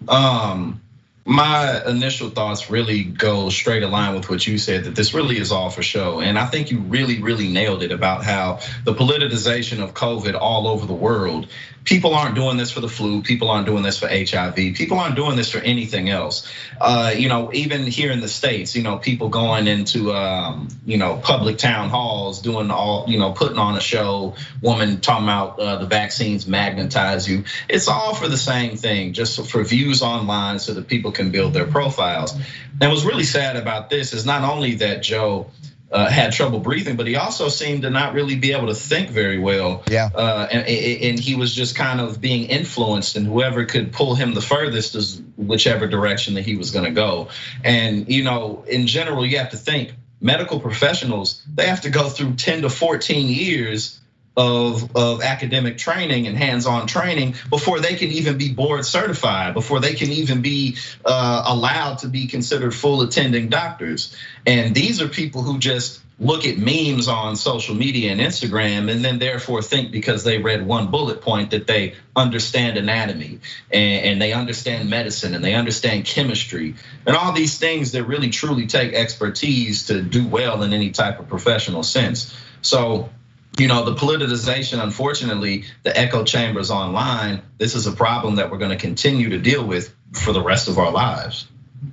[0.09, 0.81] Um,
[1.27, 5.53] my initial thoughts really go straight align with what you said that this really is
[5.53, 6.21] all for show.
[6.21, 10.69] And I think you really, really nailed it about how the politicization of COVID all
[10.69, 11.47] over the world.
[11.85, 13.23] People aren't doing this for the flu.
[13.23, 14.55] People aren't doing this for HIV.
[14.55, 16.51] People aren't doing this for anything else.
[16.81, 20.97] Uh, you know, even here in the states, you know, people going into, um, you
[20.97, 24.35] know, public town halls, doing all, you know, putting on a show.
[24.63, 27.45] Woman talking about uh, the vaccines magnetize you.
[27.69, 31.53] It's all for the same thing, just for views online, so that people can build
[31.53, 32.35] their profiles.
[32.81, 35.51] And what's really sad about this is not only that Joe
[35.95, 39.11] uh, had trouble breathing, but he also seemed to not really be able to think
[39.11, 39.85] very well.
[39.89, 40.11] Yeah.
[40.13, 44.35] Uh, and, and he was just kind of being influenced, and whoever could pull him
[44.35, 47.29] the furthest is whichever direction that he was going to go.
[47.63, 52.09] And you know, in general, you have to think medical professionals, they have to go
[52.09, 54.01] through 10 to 14 years
[54.37, 59.81] of, of academic training and hands-on training before they can even be board certified, before
[59.81, 64.17] they can even be uh, allowed to be considered full attending doctors.
[64.47, 69.05] And these are people who just look at memes on social media and Instagram and
[69.05, 73.41] then therefore think because they read one bullet point that they understand anatomy
[73.73, 78.67] and, they understand medicine and they understand chemistry and all these things that really truly
[78.67, 82.33] take expertise to do well in any type of professional sense.
[82.63, 83.11] So
[83.59, 88.59] you know, the politicization, unfortunately, the echo chambers online, this is a problem that we're
[88.59, 91.47] gonna continue to deal with for the rest of our lives.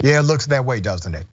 [0.04, 1.28] Yeah, it looks that way, doesn't it?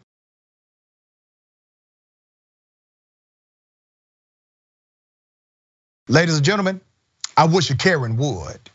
[6.08, 6.80] Ladies and gentlemen,
[7.36, 8.70] I wish a Karen would.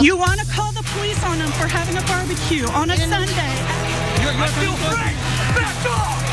[0.00, 3.34] You want to call the police on them for having a barbecue on a Sunday?
[4.22, 5.14] You're, you're I feel free.
[5.54, 6.26] Back off!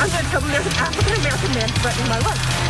[0.00, 2.69] I'm going to tell them there's an African American man threatening my life.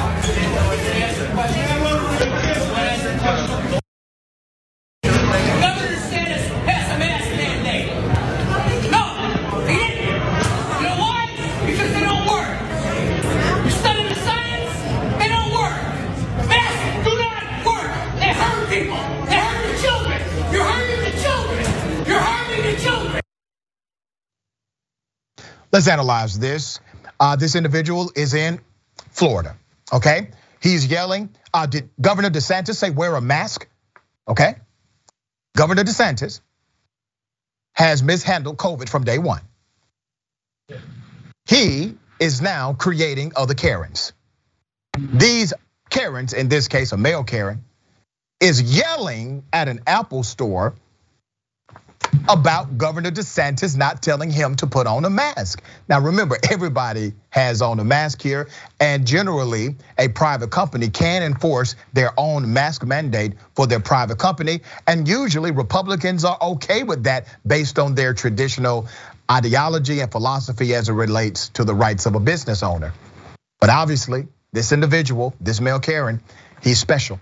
[25.81, 26.79] Let's analyze this.
[27.19, 28.59] Uh, this individual is in
[29.09, 29.57] Florida,
[29.91, 30.29] okay?
[30.61, 33.67] He's yelling, uh, did Governor DeSantis say wear a mask?
[34.27, 34.57] Okay.
[35.57, 36.41] Governor DeSantis
[37.73, 39.41] has mishandled COVID from day one.
[41.47, 44.13] He is now creating other Karens.
[44.99, 45.51] These
[45.89, 47.63] Karens, in this case, a male Karen,
[48.39, 50.75] is yelling at an Apple store
[52.29, 55.61] about Governor DeSantis not telling him to put on a mask.
[55.87, 61.75] Now remember, everybody has on a mask here, and generally a private company can enforce
[61.93, 64.61] their own mask mandate for their private company.
[64.87, 68.87] And usually Republicans are okay with that based on their traditional
[69.29, 72.93] ideology and philosophy as it relates to the rights of a business owner.
[73.59, 76.21] But obviously, this individual, this male Karen,
[76.61, 77.19] he's special.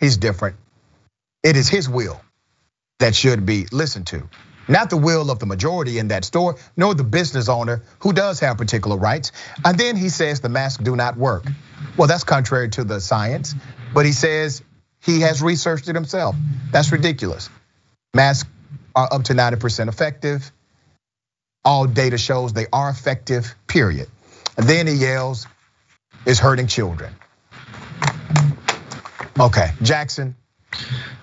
[0.00, 0.56] He's different.
[1.42, 2.20] It is his will
[2.98, 4.28] that should be listened to.
[4.68, 8.40] Not the will of the majority in that store, nor the business owner who does
[8.40, 9.30] have particular rights.
[9.64, 11.44] And then he says the masks do not work.
[11.96, 13.54] Well, that's contrary to the science,
[13.94, 14.62] but he says
[15.02, 16.34] he has researched it himself.
[16.72, 17.48] That's ridiculous.
[18.12, 18.48] Masks
[18.94, 20.50] are up to 90% effective.
[21.64, 24.08] All data shows they are effective, period.
[24.56, 25.46] And then he yells,
[26.24, 27.14] it's hurting children.
[29.38, 30.34] Okay, Jackson,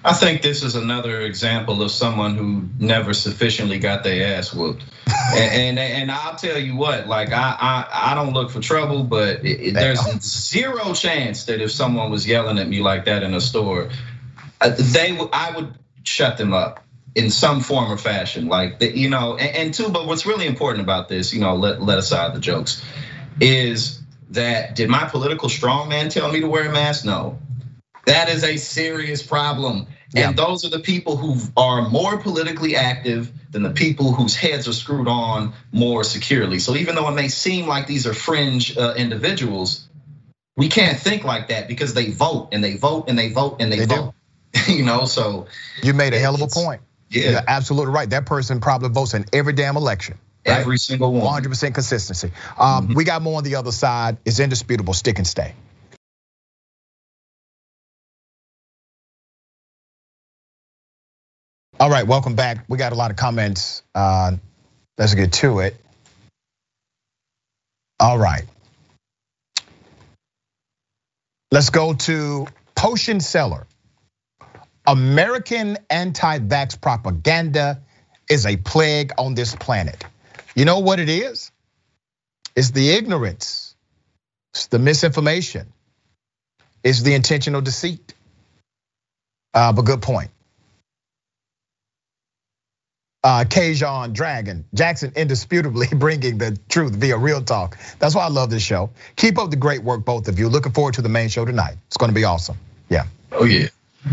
[0.05, 4.83] I think this is another example of someone who never sufficiently got their ass whooped.
[5.35, 9.03] and, and, and I'll tell you what, like I I, I don't look for trouble,
[9.03, 13.33] but it, there's zero chance that if someone was yelling at me like that in
[13.33, 13.89] a store,
[14.59, 16.83] uh, they I would shut them up
[17.15, 18.47] in some form or fashion.
[18.47, 21.81] Like you know, and, and two, but what's really important about this, you know, let
[21.81, 22.83] let aside the jokes,
[23.39, 27.05] is that did my political strongman tell me to wear a mask?
[27.05, 27.39] No.
[28.05, 29.87] That is a serious problem.
[30.13, 30.29] Yeah.
[30.29, 34.67] And those are the people who are more politically active than the people whose heads
[34.67, 36.59] are screwed on more securely.
[36.59, 39.87] So even though it may seem like these are fringe uh, individuals,
[40.55, 43.71] we can't think like that because they vote and they vote and they vote and
[43.71, 44.13] they, they vote.
[44.67, 45.47] you know, so
[45.81, 46.81] you made a hell of a point.
[47.09, 48.09] Yeah, You're absolutely right.
[48.09, 50.17] That person probably votes in every damn election.
[50.47, 50.59] Right?
[50.59, 51.41] Every single one.
[51.41, 52.31] 100% consistency.
[52.59, 52.93] Um, mm-hmm.
[52.95, 54.17] We got more on the other side.
[54.25, 54.93] It's indisputable.
[54.93, 55.53] Stick and stay.
[61.83, 62.63] All right, welcome back.
[62.69, 63.83] We got a lot of comments.
[63.93, 64.37] Uh,
[64.97, 65.75] let's get to it.
[67.99, 68.45] All right.
[71.51, 73.67] Let's go to Potion Seller.
[74.87, 77.81] American anti vax propaganda
[78.29, 80.05] is a plague on this planet.
[80.55, 81.51] You know what it is?
[82.55, 83.75] It's the ignorance,
[84.53, 85.73] it's the misinformation,
[86.81, 88.13] it's the intentional deceit.
[89.53, 90.31] Uh, but good point.
[93.23, 97.77] Uh, Kajon Dragon, Jackson indisputably bringing the truth via real talk.
[97.99, 98.89] That's why I love this show.
[99.15, 100.49] Keep up the great work, both of you.
[100.49, 101.77] Looking forward to the main show tonight.
[101.87, 102.57] It's going to be awesome.
[102.89, 103.03] Yeah.
[103.31, 103.67] Oh yeah.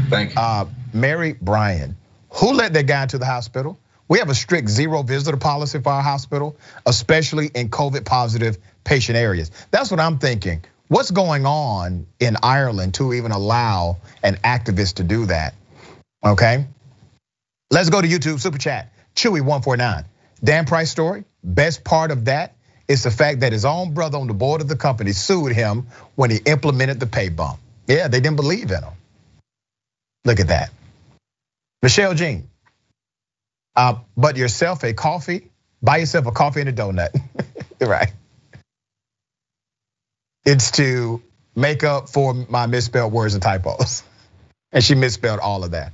[0.08, 0.40] Thank you.
[0.40, 1.96] Uh, Mary Bryan,
[2.30, 3.78] who let that guy into the hospital?
[4.08, 9.16] We have a strict zero visitor policy for our hospital, especially in COVID positive patient
[9.16, 9.50] areas.
[9.70, 10.64] That's what I'm thinking.
[10.88, 15.54] What's going on in Ireland to even allow an activist to do that?
[16.24, 16.66] Okay.
[17.70, 18.92] Let's go to YouTube super chat.
[19.16, 20.04] Chewy149.
[20.42, 21.24] Dan Price story.
[21.42, 22.54] Best part of that
[22.88, 25.86] is the fact that his own brother on the board of the company sued him
[26.16, 27.58] when he implemented the pay bump.
[27.86, 28.92] Yeah, they didn't believe in him.
[30.24, 30.70] Look at that.
[31.82, 32.48] Michelle Jean.
[33.76, 35.50] Uh, but yourself a coffee,
[35.80, 37.10] buy yourself a coffee and a donut.
[37.80, 38.12] right.
[40.44, 41.22] It's to
[41.54, 44.02] make up for my misspelled words and typos.
[44.72, 45.92] And she misspelled all of that.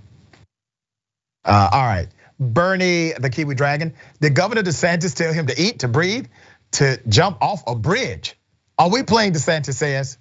[1.47, 2.09] Uh, all right.
[2.39, 3.95] Bernie, the Kiwi Dragon.
[4.21, 6.27] Did Governor DeSantis tell him to eat, to breathe,
[6.73, 8.37] to jump off a bridge?
[8.79, 10.19] Are we playing DeSantis says?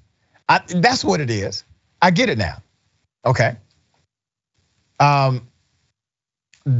[0.47, 1.63] I, that's what it is.
[2.01, 2.61] I get it now.
[3.25, 3.57] Okay.
[4.99, 5.47] Um,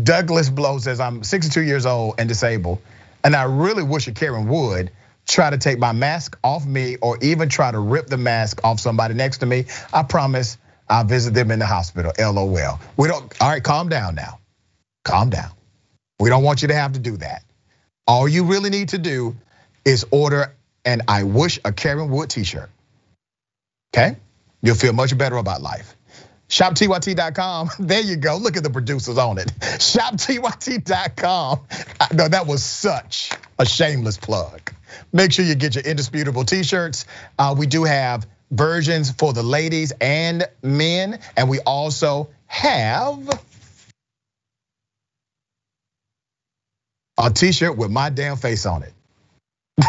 [0.04, 2.82] Douglas Blow says, I'm 62 years old and disabled,
[3.24, 4.92] and I really wish a Karen would
[5.28, 8.80] try to take my mask off me or even try to rip the mask off
[8.80, 9.66] somebody next to me.
[9.94, 10.58] I promise
[10.88, 12.14] I'll visit them in the hospital.
[12.20, 12.80] LOL.
[12.96, 14.40] We don't, all right, calm down now.
[15.06, 15.52] Calm down.
[16.20, 17.44] We don't want you to have to do that.
[18.08, 19.36] All you really need to do
[19.86, 20.54] is order
[20.84, 22.70] an I wish a Karen Would t-shirt.
[23.94, 24.18] Okay?
[24.62, 25.96] You'll feel much better about life.
[26.50, 27.70] ShopTYT.com.
[27.80, 28.38] There you go.
[28.38, 29.52] Look at the producers on it.
[29.60, 31.60] ShopTYT.com.
[32.14, 34.74] No, that was such a shameless plug.
[35.14, 37.06] Make sure you get your indisputable t-shirts.
[37.38, 43.28] Uh, we do have versions for the ladies and men, and we also have
[47.18, 48.94] a t-shirt with my damn face on it.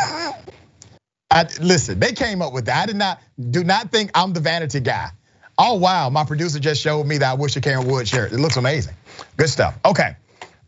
[1.31, 2.85] I, listen, they came up with that.
[2.85, 3.20] I did not
[3.51, 5.11] do not think I'm the vanity guy.
[5.59, 8.33] Oh wow, my producer just showed me that I wish a Karen Would shirt.
[8.33, 8.95] It looks amazing.
[9.37, 9.77] Good stuff.
[9.85, 10.16] Okay,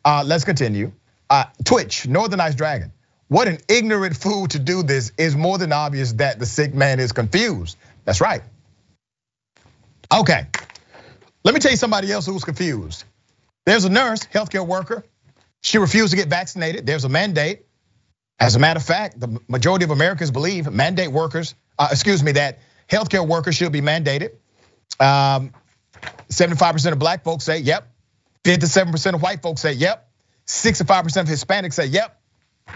[0.05, 0.93] uh, let's continue.
[1.31, 2.93] Uh, Twitch, Northern Ice Dragon.
[3.29, 6.99] What an ignorant fool to do this is more than obvious that the sick man
[7.01, 7.77] is confused.
[8.05, 8.43] That's right.
[10.13, 10.47] Okay,
[11.45, 13.05] let me tell you somebody else who's confused.
[13.67, 15.05] There's a nurse, healthcare worker.
[15.63, 16.87] She refused to get vaccinated.
[16.87, 17.67] There's a mandate.
[18.41, 22.33] As a matter of fact, the majority of Americans believe mandate workers, uh, excuse me,
[22.33, 24.37] that healthcare workers should be mandated.
[25.01, 27.91] 75% um, of black folks say yep.
[28.45, 30.09] 57% of white folks say yep.
[30.47, 32.21] 65% of Hispanics say yep.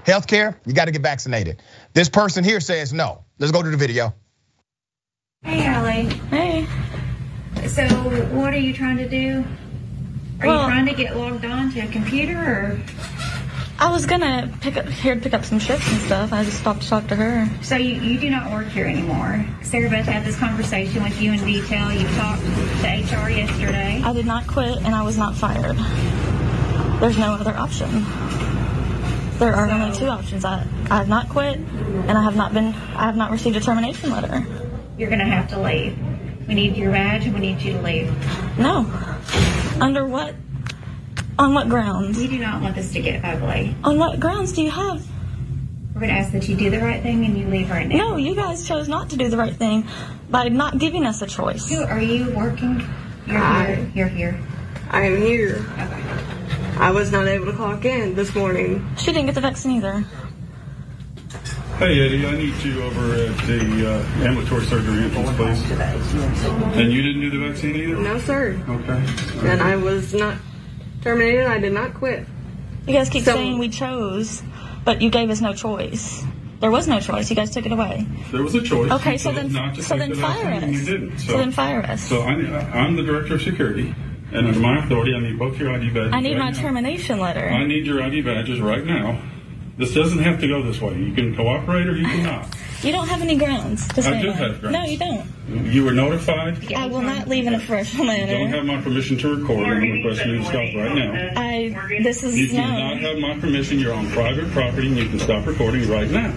[0.05, 1.63] Healthcare, you got to get vaccinated.
[1.93, 3.25] This person here says no.
[3.39, 4.15] Let's go to the video.
[5.43, 6.07] Hey, Allie.
[6.31, 6.67] Hey.
[7.69, 7.87] So,
[8.35, 9.45] what are you trying to do?
[10.43, 12.81] Are well, you trying to get logged on to a computer or?
[13.79, 16.33] I was gonna pick up here to pick up some shifts and stuff.
[16.33, 17.49] I just stopped to talk to her.
[17.63, 19.47] So you, you do not work here anymore.
[19.63, 21.93] Sarah Beth had this conversation with you in detail.
[21.93, 24.03] You talked to HR yesterday.
[24.05, 25.77] I did not quit and I was not fired.
[27.01, 28.05] There's no other option.
[29.39, 30.45] There are so, only two options.
[30.45, 33.61] I, I have not quit and I have not been I have not received a
[33.61, 34.45] termination letter.
[34.99, 35.97] You're gonna have to leave.
[36.49, 38.59] We need your badge and we need you to leave.
[38.59, 38.87] No.
[39.81, 40.35] Under what
[41.39, 42.19] on what grounds?
[42.19, 43.75] We do not want this to get ugly.
[43.85, 45.07] On what grounds do you have?
[45.95, 47.97] We're going to ask that you do the right thing and you leave right now.
[47.97, 49.87] No, you guys chose not to do the right thing
[50.31, 51.69] by not giving us a choice.
[51.69, 52.83] Who, are you working?
[53.27, 53.91] You're I, here.
[53.95, 54.41] You're here.
[54.91, 55.67] I am here.
[55.79, 56.79] Okay.
[56.79, 58.87] I was not able to clock in this morning.
[58.97, 60.05] She didn't get the vaccine either.
[61.79, 65.71] Hey Eddie, I need you over at the uh, ambulatory surgery entrance, please.
[66.77, 67.97] And you didn't do the vaccine either?
[67.97, 68.63] No, sir.
[68.69, 69.49] Okay.
[69.49, 70.37] And I was not
[71.03, 71.47] terminated.
[71.47, 72.27] I did not quit.
[72.87, 74.43] You guys keep so, saying we chose,
[74.85, 76.23] but you gave us no choice.
[76.61, 77.29] There was no choice.
[77.31, 78.07] You guys took it away.
[78.31, 78.93] There was a choice.
[78.93, 79.51] Okay, so then,
[79.83, 80.63] so then fire us.
[80.63, 81.19] You didn't.
[81.19, 82.03] So, so, then fire us.
[82.03, 83.93] So I, am the director of security,
[84.31, 86.13] and under my authority, I need both your ID badges.
[86.13, 86.61] I need right my now.
[86.61, 87.49] termination letter.
[87.49, 89.21] I need your ID badges right now.
[89.79, 90.97] This doesn't have to go this way.
[90.99, 92.47] You can cooperate or you cannot.
[92.83, 94.37] You don't have any grounds to say I do that.
[94.37, 94.77] have grounds.
[94.77, 95.27] No, you don't.
[95.73, 96.73] You were notified?
[96.73, 98.33] I will not leave in a professional manner.
[98.33, 99.67] You don't have my permission to record.
[99.67, 101.33] I'm requesting you to stop right now.
[101.37, 102.67] I, this is You do no.
[102.69, 103.79] not have my permission.
[103.79, 106.35] You're on private property and you can stop recording right now.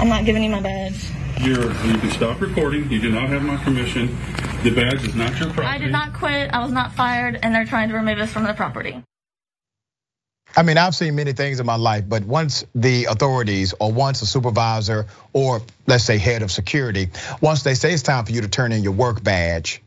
[0.00, 1.04] I'm not giving you my badge.
[1.40, 2.90] You're, you can stop recording.
[2.90, 4.16] You do not have my permission.
[4.62, 5.66] The badge is not your property.
[5.66, 6.50] I did not quit.
[6.52, 9.02] I was not fired, and they're trying to remove us from the property.
[10.56, 14.20] I mean, I've seen many things in my life, but once the authorities or once
[14.22, 17.08] a supervisor or let's say head of security,
[17.40, 19.82] once they say it's time for you to turn in your work badge,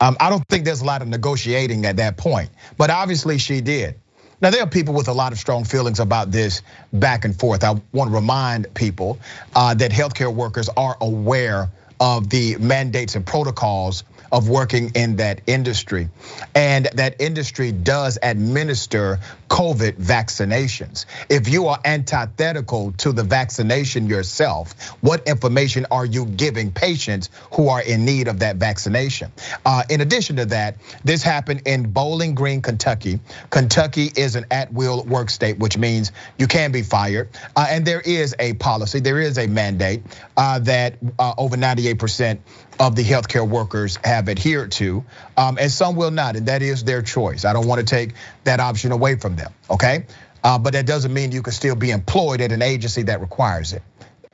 [0.00, 2.50] um, I don't think there's a lot of negotiating at that point.
[2.76, 3.98] But obviously she did.
[4.42, 7.62] Now, there are people with a lot of strong feelings about this back and forth.
[7.62, 9.20] I want to remind people
[9.54, 14.02] uh, that healthcare workers are aware of the mandates and protocols
[14.32, 16.08] of working in that industry.
[16.56, 19.20] And that industry does administer
[19.52, 21.04] COVID vaccinations.
[21.28, 24.72] If you are antithetical to the vaccination yourself,
[25.02, 29.30] what information are you giving patients who are in need of that vaccination?
[29.66, 33.20] Uh, in addition to that, this happened in Bowling Green, Kentucky.
[33.50, 37.28] Kentucky is an at will work state, which means you can be fired.
[37.54, 40.02] Uh, and there is a policy, there is a mandate
[40.38, 42.38] uh, that over 98%
[42.80, 45.04] of the healthcare workers have adhered to,
[45.36, 47.44] um, and some will not, and that is their choice.
[47.44, 48.14] I don't want to take
[48.44, 50.06] that option away from them, okay?
[50.44, 53.72] Uh, but that doesn't mean you can still be employed at an agency that requires
[53.72, 53.82] it.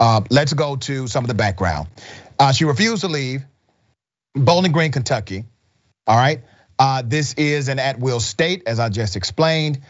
[0.00, 1.88] Uh, let's go to some of the background.
[2.38, 3.44] Uh, she refused to leave
[4.34, 5.44] Bowling Green, Kentucky.
[6.06, 6.40] All right.
[7.04, 9.80] This is an at will state, as I just explained.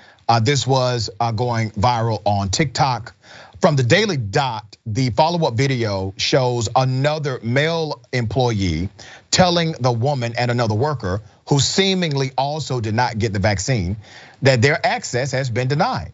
[0.43, 3.15] This was going viral on TikTok.
[3.61, 8.89] From the Daily Dot, the follow up video shows another male employee
[9.31, 13.97] telling the woman and another worker who seemingly also did not get the vaccine
[14.43, 16.13] that their access has been denied.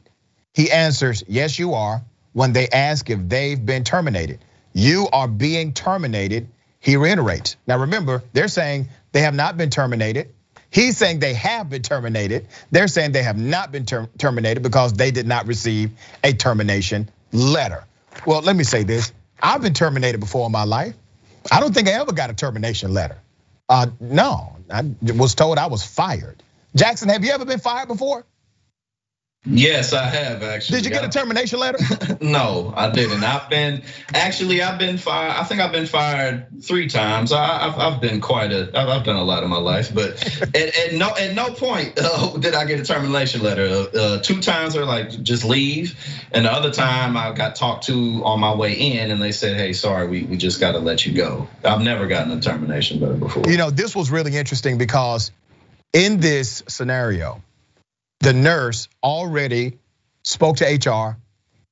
[0.55, 4.45] He answers, Yes, you are, when they ask if they've been terminated.
[4.73, 6.49] You are being terminated,
[6.81, 7.57] he reiterates.
[7.67, 10.35] Now remember, they're saying they have not been terminated.
[10.71, 12.49] He's saying they have been terminated.
[12.73, 15.93] They're saying they have not been terminated because they did not receive
[16.25, 17.85] a termination letter.
[18.27, 19.13] Well, let me say this.
[19.41, 20.95] I've been terminated before in my life.
[21.53, 23.19] I don't think I ever got a termination letter.
[23.69, 24.83] Uh, no, I
[25.15, 26.43] was told I was fired.
[26.77, 28.27] Jackson, have you ever been fired before?
[29.47, 30.79] Yes, I have actually.
[30.79, 31.79] Did you get a termination letter?
[32.23, 33.23] no, I didn't.
[33.23, 33.83] I've been
[34.15, 35.33] actually I've been fired.
[35.33, 37.31] I think I've been fired three times.
[37.31, 40.57] I, have I've been quite a I've done a lot in my life, but at,
[40.57, 43.67] at no at no point uh, did I get a termination letter.
[43.67, 45.99] Uh, uh, two times are like just leave,
[46.33, 49.59] and the other time I got talked to on my way in, and they said,
[49.59, 53.01] "Hey, sorry, we we just got to let you go." I've never gotten a termination
[53.01, 53.43] letter before.
[53.47, 55.33] You know, this was really interesting because
[55.93, 57.43] in this scenario
[58.25, 59.79] the nurse already
[60.23, 61.19] spoke to HR.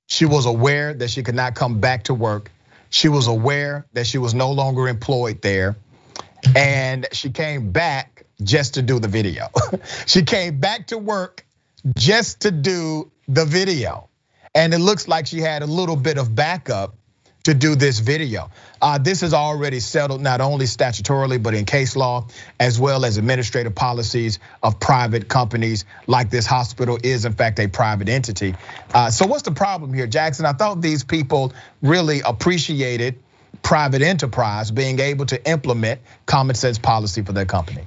[0.06, 2.50] She was aware that she could not come back to work.
[2.90, 5.76] She was aware that she was no longer employed there.
[6.54, 9.48] And she came back just to do the video.
[10.06, 11.46] she came back to work
[11.96, 14.10] just to do the video.
[14.54, 16.94] And it looks like she had a little bit of backup
[17.44, 18.50] to do this video.
[18.80, 22.26] Uh, this is already settled not only statutorily, but in case law,
[22.58, 27.68] as well as administrative policies of private companies like this hospital is in fact a
[27.68, 28.54] private entity.
[28.92, 30.46] Uh, so what's the problem here, Jackson?
[30.46, 33.21] I thought these people really appreciated
[33.62, 37.86] private enterprise being able to implement common sense policy for their company?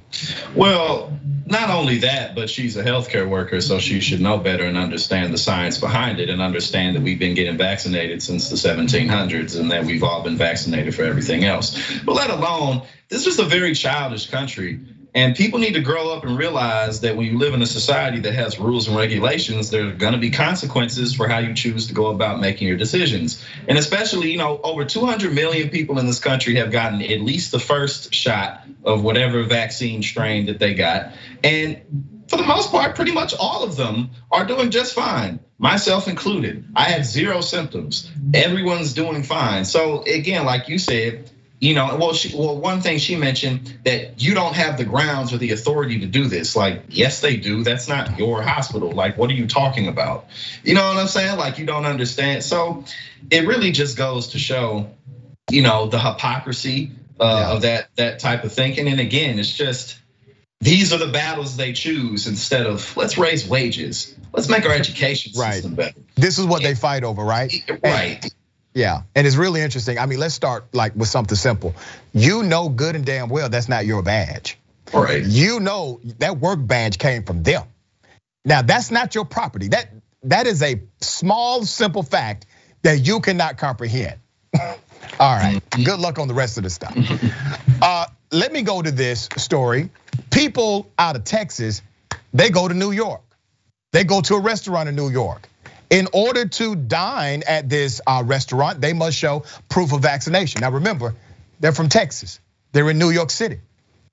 [0.54, 4.76] Well, not only that, but she's a healthcare worker, so she should know better and
[4.76, 9.58] understand the science behind it and understand that we've been getting vaccinated since the 1700s
[9.58, 12.00] and that we've all been vaccinated for everything else.
[12.04, 14.80] But let alone, this is a very childish country
[15.16, 18.20] and people need to grow up and realize that when you live in a society
[18.20, 21.86] that has rules and regulations, there are going to be consequences for how you choose
[21.86, 23.42] to go about making your decisions.
[23.66, 27.50] And especially, you know, over 200 million people in this country have gotten at least
[27.50, 31.14] the first shot of whatever vaccine strain that they got.
[31.42, 31.80] And
[32.28, 36.66] for the most part, pretty much all of them are doing just fine, myself included.
[36.76, 38.10] I had zero symptoms.
[38.34, 39.64] Everyone's doing fine.
[39.64, 44.20] So, again, like you said, you know, well, she, well, one thing she mentioned that
[44.22, 46.54] you don't have the grounds or the authority to do this.
[46.54, 47.64] Like, yes, they do.
[47.64, 48.92] That's not your hospital.
[48.92, 50.26] Like, what are you talking about?
[50.64, 51.38] You know what I'm saying?
[51.38, 52.44] Like, you don't understand.
[52.44, 52.84] So,
[53.30, 54.90] it really just goes to show,
[55.50, 58.88] you know, the hypocrisy uh, of that that type of thinking.
[58.88, 59.98] And again, it's just
[60.60, 64.14] these are the battles they choose instead of let's raise wages.
[64.32, 65.76] Let's make our education system right.
[65.76, 66.00] better.
[66.16, 67.52] This is what they fight over, right?
[67.82, 68.22] Right.
[68.22, 68.32] And
[68.76, 69.98] yeah, and it's really interesting.
[69.98, 71.74] I mean, let's start like with something simple.
[72.12, 74.58] You know good and damn well that's not your badge.
[74.92, 75.24] Right.
[75.24, 77.62] You know that work badge came from them.
[78.44, 79.68] Now that's not your property.
[79.68, 79.88] That
[80.24, 82.44] that is a small, simple fact
[82.82, 84.18] that you cannot comprehend.
[84.60, 84.76] All
[85.18, 85.62] right.
[85.70, 86.96] Good luck on the rest of the stuff.
[87.82, 89.90] Uh, let me go to this story.
[90.30, 91.82] People out of Texas,
[92.32, 93.20] they go to New York.
[93.92, 95.46] They go to a restaurant in New York.
[95.88, 100.60] In order to dine at this uh, restaurant, they must show proof of vaccination.
[100.60, 101.14] Now remember,
[101.60, 102.40] they're from Texas.
[102.72, 103.60] They're in New York City.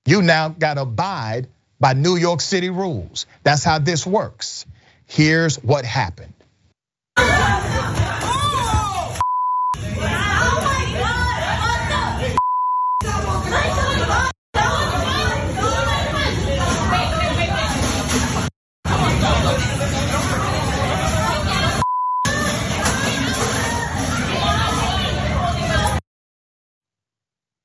[0.06, 1.48] You now got to abide
[1.80, 3.26] by New York City rules.
[3.42, 4.66] That's how this works.
[5.06, 6.32] Here's what happened.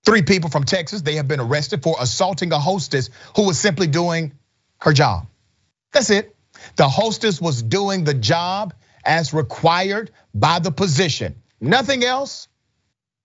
[0.10, 3.86] Three people from Texas, they have been arrested for assaulting a hostess who was simply
[3.86, 4.34] doing
[4.80, 5.28] her job.
[5.94, 6.36] That's it.
[6.78, 8.74] The hostess was doing the job
[9.06, 11.36] as required by the position.
[11.62, 12.48] Nothing else.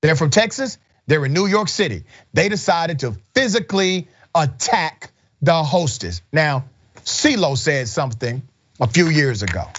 [0.03, 0.76] They're from Texas.
[1.07, 2.05] They're in New York City.
[2.35, 5.11] They decided to physically attack
[5.41, 6.20] the hostess.
[6.35, 6.66] Now,
[6.97, 8.43] CeeLo said something
[8.78, 9.70] a few years ago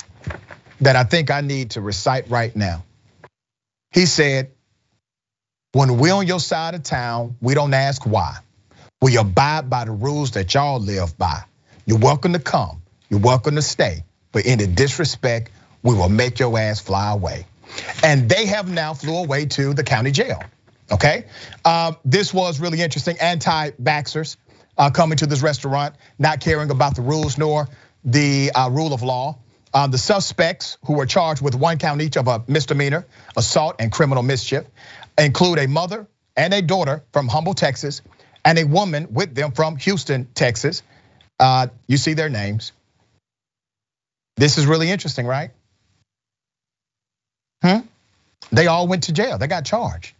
[0.81, 2.83] that I think I need to recite right now.
[3.91, 4.54] He said,
[5.75, 8.37] when we're on your side of town, we don't ask why.
[9.01, 11.41] We abide by the rules that y'all live by.
[11.85, 12.81] You're welcome to come.
[13.09, 14.05] You're welcome to stay.
[14.31, 15.51] But in the disrespect,
[15.83, 17.45] we will make your ass fly away.
[18.01, 20.41] And they have now flew away to the county jail.
[20.93, 21.25] Okay,
[21.65, 23.17] um, this was really interesting.
[23.19, 24.37] Anti-vaxxers
[24.77, 27.67] uh, coming to this restaurant, not caring about the rules nor
[28.05, 29.39] the uh, rule of law.
[29.73, 33.05] Um, the suspects who were charged with one count each of a misdemeanor,
[33.35, 34.63] assault, and criminal mischief
[35.17, 38.01] include a mother and a daughter from Humble, Texas,
[38.43, 40.83] and a woman with them from Houston, Texas.
[41.39, 42.71] Uh, you see their names.
[44.37, 45.51] This is really interesting, right?
[47.61, 47.79] Hmm?
[48.51, 49.37] They all went to jail.
[49.37, 50.14] They got charged.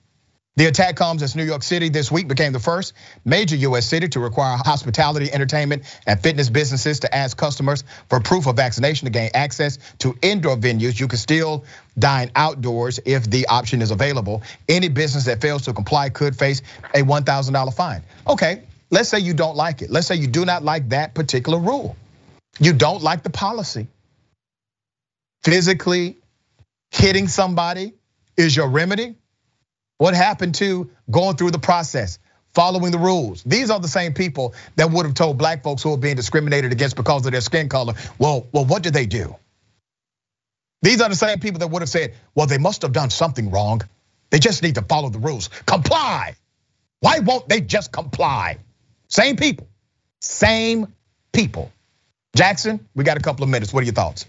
[0.58, 2.93] The attack comes as New York City this week became the first
[3.26, 8.47] major US city to require hospitality, entertainment, and fitness businesses to ask customers for proof
[8.47, 10.97] of vaccination to gain access to indoor venues.
[10.97, 11.66] You can still
[11.99, 14.43] dine outdoors if the option is available.
[14.70, 16.62] Any business that fails to comply could face
[16.93, 18.01] a $1,000 fine.
[18.26, 19.89] Okay, let's say you don't like it.
[19.89, 21.97] Let's say you do not like that particular rule.
[22.62, 23.88] You don't like the policy.
[25.43, 26.16] Physically
[26.91, 27.93] hitting somebody
[28.38, 29.16] is your remedy
[29.98, 32.20] what happened to going through the process,
[32.54, 33.43] following the rules?
[33.43, 36.72] These are the same people that would have told black folks who are being discriminated
[36.72, 39.36] against because of their skin color, well, well, what did they do?
[40.82, 43.50] These are the same people that would have said, well, they must have done something
[43.50, 43.82] wrong.
[44.30, 45.50] They just need to follow the rules.
[45.66, 46.36] Comply.
[47.00, 48.58] Why won't they just comply?
[49.08, 49.68] Same people,
[50.20, 50.93] same
[51.32, 51.72] people.
[52.36, 53.72] Jackson, we got a couple of minutes.
[53.74, 54.26] What are your thoughts?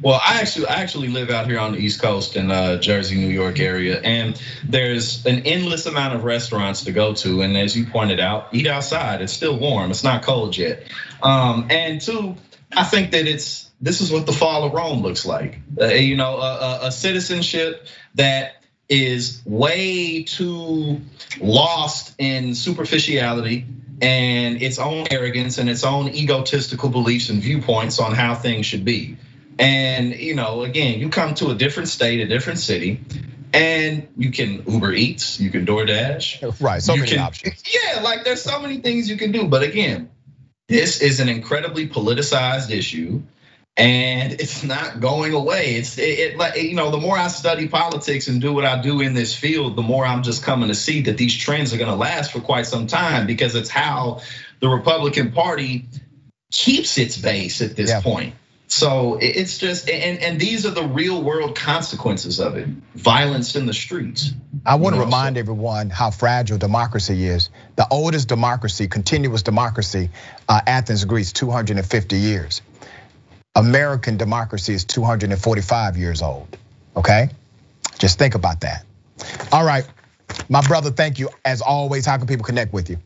[0.00, 3.16] Well, I actually I actually live out here on the East Coast in uh, Jersey,
[3.16, 7.42] New York area, and there's an endless amount of restaurants to go to.
[7.42, 9.20] And as you pointed out, eat outside.
[9.22, 9.90] It's still warm.
[9.90, 10.84] It's not cold yet.
[11.22, 12.36] Um, and two,
[12.76, 15.60] I think that it's this is what the fall of Rome looks like.
[15.80, 21.00] Uh, you know, a, a citizenship that is way too
[21.40, 23.66] lost in superficiality
[24.02, 28.84] and its own arrogance and its own egotistical beliefs and viewpoints on how things should
[28.84, 29.16] be.
[29.58, 33.00] And you know, again, you come to a different state, a different city,
[33.52, 36.60] and you can Uber Eats, you can DoorDash.
[36.60, 37.62] Right, so many can, options.
[37.72, 39.46] Yeah, like there's so many things you can do.
[39.46, 40.10] But again,
[40.68, 43.22] this is an incredibly politicized issue.
[43.74, 45.76] And it's not going away.
[45.76, 49.00] It's it, like you know, the more I study politics and do what I do
[49.00, 51.88] in this field, the more I'm just coming to see that these trends are going
[51.88, 54.20] to last for quite some time because it's how
[54.60, 55.86] the Republican Party
[56.50, 58.02] keeps its base at this yeah.
[58.02, 58.34] point.
[58.72, 63.66] So it's just, and, and these are the real world consequences of it violence in
[63.66, 64.32] the streets.
[64.64, 65.40] I want to know, remind so.
[65.40, 67.50] everyone how fragile democracy is.
[67.76, 70.08] The oldest democracy, continuous democracy,
[70.48, 72.62] uh, Athens, Greece, 250 years.
[73.54, 76.56] American democracy is 245 years old,
[76.96, 77.28] okay?
[77.98, 78.86] Just think about that.
[79.52, 79.86] All right,
[80.48, 81.28] my brother, thank you.
[81.44, 82.96] As always, how can people connect with you?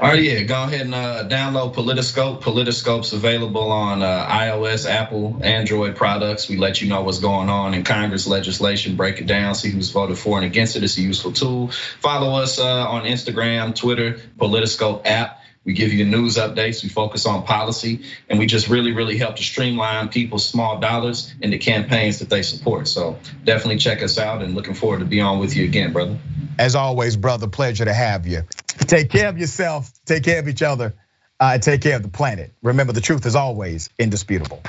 [0.00, 2.40] All right, yeah, go ahead and uh, download Politiscope.
[2.40, 6.48] Politiscope's available on uh, iOS, Apple, Android products.
[6.48, 9.90] We let you know what's going on in Congress legislation, break it down, see who's
[9.90, 10.84] voted for and against it.
[10.84, 11.72] It's a useful tool.
[11.98, 15.37] Follow us uh, on Instagram, Twitter, Politiscope app.
[15.64, 16.82] We give you news updates.
[16.82, 21.34] We focus on policy, and we just really, really help to streamline people's small dollars
[21.40, 22.88] into campaigns that they support.
[22.88, 26.18] So definitely check us out, and looking forward to be on with you again, brother.
[26.58, 28.44] As always, brother, pleasure to have you.
[28.78, 30.94] Take care of yourself, take care of each other,
[31.40, 32.52] uh, and take care of the planet.
[32.62, 34.62] Remember, the truth is always indisputable.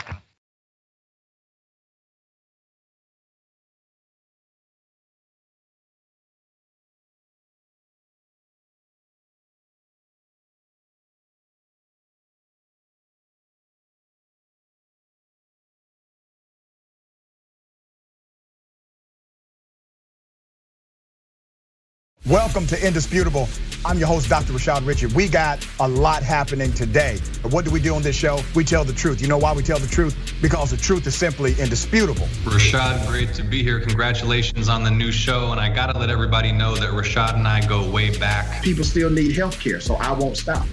[22.29, 23.49] Welcome to Indisputable.
[23.83, 24.53] I'm your host, Dr.
[24.53, 25.07] Rashad Richey.
[25.07, 27.17] We got a lot happening today.
[27.41, 28.41] But what do we do on this show?
[28.53, 29.19] We tell the truth.
[29.19, 30.15] You know why we tell the truth?
[30.39, 32.27] Because the truth is simply indisputable.
[32.43, 33.79] Rashad, great to be here.
[33.79, 35.51] Congratulations on the new show.
[35.51, 38.61] And I got to let everybody know that Rashad and I go way back.
[38.61, 40.67] People still need health care, so I won't stop.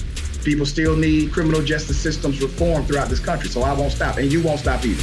[0.45, 4.19] People still need criminal justice systems reform throughout this country, so I won't stop.
[4.19, 5.03] And you won't stop either.